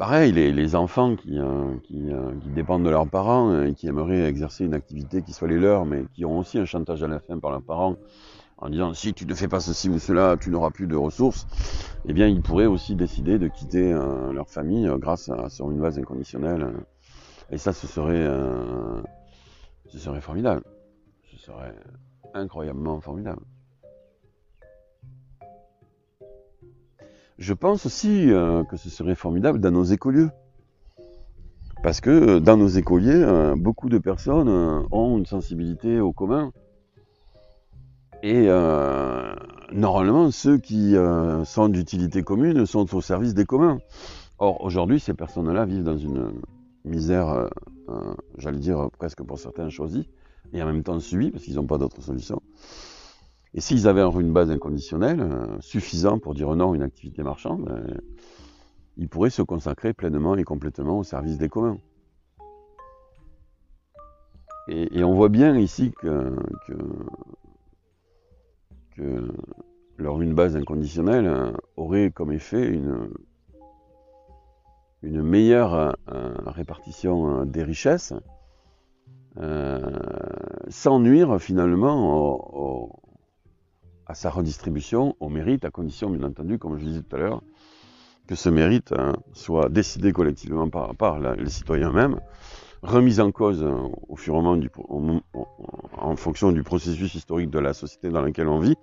Pareil, 0.00 0.32
les, 0.32 0.76
enfants 0.76 1.14
qui, 1.14 1.38
euh, 1.38 1.74
euh, 1.92 2.32
qui, 2.40 2.48
dépendent 2.48 2.84
de 2.84 2.88
leurs 2.88 3.06
parents 3.06 3.50
euh, 3.50 3.66
et 3.66 3.74
qui 3.74 3.86
aimeraient 3.86 4.22
exercer 4.22 4.64
une 4.64 4.72
activité 4.72 5.20
qui 5.20 5.34
soit 5.34 5.46
les 5.46 5.58
leurs, 5.58 5.84
mais 5.84 6.04
qui 6.14 6.24
ont 6.24 6.38
aussi 6.38 6.56
un 6.56 6.64
chantage 6.64 7.02
à 7.02 7.06
la 7.06 7.20
fin 7.20 7.38
par 7.38 7.50
leurs 7.50 7.60
parents 7.60 7.96
en 8.60 8.68
disant 8.68 8.94
si 8.94 9.14
tu 9.14 9.26
ne 9.26 9.34
fais 9.34 9.48
pas 9.48 9.60
ceci 9.60 9.88
ou 9.88 9.98
cela, 9.98 10.36
tu 10.38 10.50
n'auras 10.50 10.70
plus 10.70 10.86
de 10.86 10.96
ressources, 10.96 11.46
eh 12.06 12.12
bien 12.12 12.28
ils 12.28 12.42
pourraient 12.42 12.66
aussi 12.66 12.94
décider 12.94 13.38
de 13.38 13.48
quitter 13.48 13.92
leur 14.32 14.48
famille 14.48 14.90
grâce 14.98 15.28
à 15.28 15.48
une 15.60 15.80
base 15.80 15.98
inconditionnelle. 15.98 16.72
Et 17.50 17.58
ça, 17.58 17.72
ce 17.72 17.86
serait, 17.86 18.28
ce 19.86 19.98
serait 19.98 20.20
formidable. 20.20 20.62
Ce 21.30 21.38
serait 21.38 21.74
incroyablement 22.34 23.00
formidable. 23.00 23.42
Je 27.40 27.54
pense 27.54 27.86
aussi 27.86 28.30
euh, 28.30 28.64
que 28.64 28.76
ce 28.76 28.90
serait 28.90 29.14
formidable 29.14 29.60
dans 29.60 29.70
nos 29.70 29.84
écolieux. 29.84 30.28
Parce 31.82 32.02
que 32.02 32.10
euh, 32.10 32.40
dans 32.40 32.58
nos 32.58 32.68
écoliers, 32.68 33.14
euh, 33.14 33.54
beaucoup 33.56 33.88
de 33.88 33.96
personnes 33.96 34.50
ont 34.92 35.16
une 35.16 35.24
sensibilité 35.24 36.00
au 36.00 36.12
commun. 36.12 36.52
Et 38.22 38.48
normalement, 39.72 40.30
ceux 40.30 40.58
qui 40.58 40.94
sont 41.44 41.68
d'utilité 41.68 42.22
commune 42.22 42.66
sont 42.66 42.94
au 42.94 43.00
service 43.00 43.34
des 43.34 43.44
communs. 43.44 43.78
Or, 44.38 44.62
aujourd'hui, 44.62 45.00
ces 45.00 45.14
personnes-là 45.14 45.64
vivent 45.64 45.84
dans 45.84 45.96
une 45.96 46.32
misère, 46.84 47.48
j'allais 48.38 48.58
dire 48.58 48.90
presque 48.98 49.22
pour 49.22 49.38
certains 49.38 49.68
choisie, 49.68 50.08
et 50.52 50.62
en 50.62 50.66
même 50.66 50.82
temps 50.82 50.98
subie, 51.00 51.30
parce 51.30 51.44
qu'ils 51.44 51.56
n'ont 51.56 51.66
pas 51.66 51.78
d'autre 51.78 52.02
solution. 52.02 52.42
Et 53.54 53.60
s'ils 53.60 53.88
avaient 53.88 54.02
une 54.02 54.32
base 54.32 54.50
inconditionnelle, 54.50 55.20
euh, 55.20 55.60
suffisant 55.60 56.18
pour 56.18 56.34
dire 56.34 56.54
non 56.54 56.72
à 56.72 56.76
une 56.76 56.82
activité 56.82 57.22
marchande, 57.22 57.68
euh, 57.68 57.94
ils 58.96 59.08
pourraient 59.08 59.30
se 59.30 59.42
consacrer 59.42 59.92
pleinement 59.92 60.36
et 60.36 60.44
complètement 60.44 60.98
au 60.98 61.02
service 61.02 61.38
des 61.38 61.48
communs. 61.48 61.78
Et, 64.68 65.02
on 65.02 65.14
voit 65.14 65.30
bien 65.30 65.56
ici 65.56 65.92
que, 66.00 66.32
leur 69.96 70.20
une 70.20 70.34
base 70.34 70.56
inconditionnelle 70.56 71.26
euh, 71.26 71.52
aurait 71.76 72.10
comme 72.10 72.32
effet 72.32 72.66
une, 72.66 73.10
meilleure 75.02 75.96
répartition 76.46 77.46
des 77.46 77.62
richesses, 77.62 78.12
sans 80.68 81.00
nuire 81.00 81.40
finalement 81.40 82.44
au 82.54 83.00
à 84.10 84.14
sa 84.14 84.28
redistribution 84.28 85.14
au 85.20 85.28
mérite, 85.28 85.64
à 85.64 85.70
condition, 85.70 86.10
bien 86.10 86.26
entendu, 86.26 86.58
comme 86.58 86.76
je 86.78 86.84
disais 86.84 87.02
tout 87.02 87.14
à 87.14 87.18
l'heure, 87.20 87.42
que 88.26 88.34
ce 88.34 88.48
mérite 88.48 88.92
soit 89.34 89.68
décidé 89.68 90.12
collectivement 90.12 90.68
par, 90.68 91.20
les 91.20 91.48
citoyens 91.48 91.90
eux-mêmes, 91.90 92.20
remis 92.82 93.20
en 93.20 93.30
cause 93.30 93.62
euh, 93.62 93.88
au 94.08 94.16
fur 94.16 94.34
et 94.34 94.38
à 94.38 94.42
mesure 94.42 94.70
en 96.00 96.16
fonction 96.16 96.52
du 96.52 96.62
processus 96.62 97.14
historique 97.14 97.50
de 97.50 97.58
la 97.58 97.74
société 97.74 98.10
dans 98.10 98.22
laquelle 98.22 98.48
on 98.48 98.58
vit, 98.58 98.76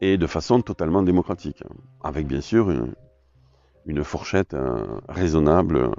et 0.00 0.16
de 0.18 0.26
façon 0.26 0.60
totalement 0.60 1.02
démocratique, 1.02 1.62
avec 2.02 2.26
bien 2.26 2.40
sûr 2.40 2.70
une, 3.86 4.04
fourchette 4.04 4.54
euh, 4.54 5.00
raisonnable 5.08 5.76
euh, 5.76 5.90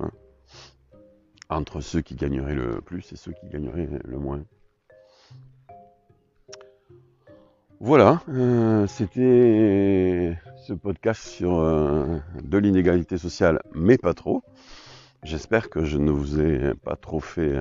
entre 1.50 1.82
ceux 1.82 2.02
qui 2.02 2.16
gagneraient 2.16 2.56
le 2.56 2.82
plus 2.82 3.12
et 3.12 3.16
ceux 3.16 3.34
qui 3.34 3.48
gagneraient 3.48 3.90
le 4.04 4.18
moins. 4.18 4.44
Voilà, 7.82 8.22
euh, 8.30 8.88
c'était 8.88 10.38
ce 10.66 10.74
podcast 10.74 11.22
sur 11.22 11.60
de 11.60 12.58
l'inégalité 12.58 13.18
sociale, 13.18 13.60
mais 13.74 13.98
pas 13.98 14.14
trop. 14.14 14.44
J'espère 15.24 15.70
que 15.70 15.84
je 15.84 15.98
ne 15.98 16.12
vous 16.12 16.40
ai 16.40 16.74
pas 16.76 16.96
trop 16.96 17.20
fait, 17.20 17.60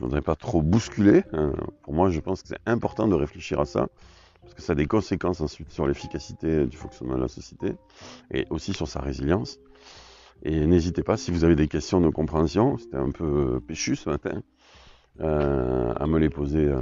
je 0.00 0.04
ne 0.06 0.08
voudrais 0.08 0.22
pas 0.22 0.34
trop 0.34 0.62
bousculer. 0.62 1.22
pour 1.82 1.94
moi, 1.94 2.10
je 2.10 2.18
pense 2.20 2.42
que 2.42 2.48
c'est 2.48 2.60
important 2.66 3.06
de 3.06 3.14
réfléchir 3.14 3.60
à 3.60 3.66
ça, 3.66 3.88
parce 4.40 4.54
que 4.54 4.62
ça 4.62 4.72
a 4.72 4.74
des 4.74 4.86
conséquences 4.86 5.40
ensuite 5.40 5.70
sur 5.70 5.86
l'efficacité 5.86 6.66
du 6.66 6.76
fonctionnement 6.76 7.16
de 7.16 7.22
la 7.22 7.28
société, 7.28 7.74
et 8.32 8.46
aussi 8.50 8.72
sur 8.72 8.88
sa 8.88 9.00
résilience. 9.00 9.60
Et 10.42 10.66
n'hésitez 10.66 11.02
pas, 11.02 11.18
si 11.18 11.30
vous 11.30 11.44
avez 11.44 11.54
des 11.54 11.68
questions 11.68 12.00
de 12.00 12.08
compréhension, 12.08 12.78
c'était 12.78 12.96
un 12.96 13.10
peu 13.10 13.60
péchu 13.60 13.94
ce 13.94 14.08
matin, 14.08 14.42
à 15.20 16.06
me 16.06 16.18
les 16.18 16.30
poser 16.30 16.72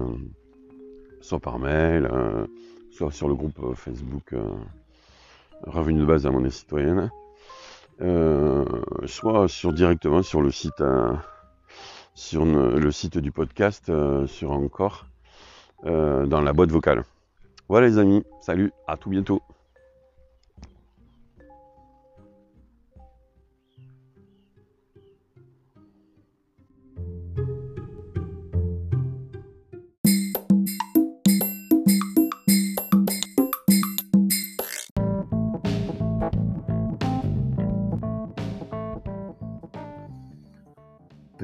soit 1.21 1.41
par 1.41 1.59
mail, 1.59 2.09
euh, 2.11 2.47
soit 2.91 3.13
sur 3.13 3.29
le 3.29 3.35
groupe 3.35 3.59
euh, 3.63 3.75
Facebook 3.75 4.33
euh, 4.33 4.43
Revenu 5.65 6.01
de 6.01 6.05
base 6.07 6.25
à 6.25 6.31
monnaie 6.31 6.51
citoyenne, 6.51 7.11
soit 9.07 9.49
sur 9.49 9.73
directement 9.73 10.23
sur 10.23 10.41
le 10.41 10.53
site, 10.53 10.81
sur 12.19 12.45
le 12.45 12.91
site 12.91 13.17
du 13.17 13.31
podcast, 13.31 13.93
sur 14.27 14.51
encore, 14.51 15.07
dans 15.85 16.41
la 16.43 16.53
boîte 16.53 16.71
vocale. 16.71 17.05
Voilà 17.69 17.87
les 17.87 17.99
amis, 17.99 18.25
salut, 18.41 18.73
à 18.89 18.97
tout 18.97 19.09
bientôt. 19.09 19.41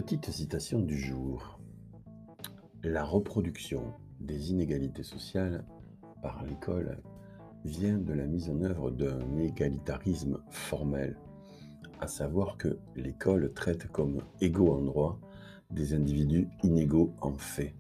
Petite 0.05 0.31
citation 0.33 0.81
du 0.81 0.99
jour. 0.99 1.59
La 2.83 3.05
reproduction 3.05 3.95
des 4.21 4.51
inégalités 4.51 5.03
sociales 5.03 5.65
par 6.21 6.45
l'école 6.45 6.99
vient 7.65 7.97
de 7.97 8.13
la 8.13 8.27
mise 8.27 8.51
en 8.51 8.61
œuvre 8.61 8.91
d'un 8.91 9.39
égalitarisme 9.39 10.41
formel, 10.51 11.17
à 12.01 12.07
savoir 12.07 12.59
que 12.59 12.77
l'école 12.95 13.55
traite 13.55 13.87
comme 13.93 14.21
égaux 14.43 14.75
en 14.75 14.83
droit 14.83 15.19
des 15.71 15.95
individus 15.95 16.49
inégaux 16.63 17.15
en 17.23 17.33
fait, 17.33 17.75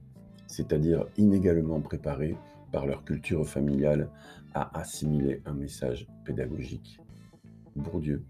c'est-à-dire 0.46 1.04
inégalement 1.18 1.82
préparés 1.82 2.38
par 2.72 2.86
leur 2.86 3.04
culture 3.04 3.46
familiale 3.46 4.08
à 4.54 4.80
assimiler 4.80 5.42
un 5.44 5.52
message 5.52 6.06
pédagogique. 6.24 6.98
Bourdieu. 7.76 8.24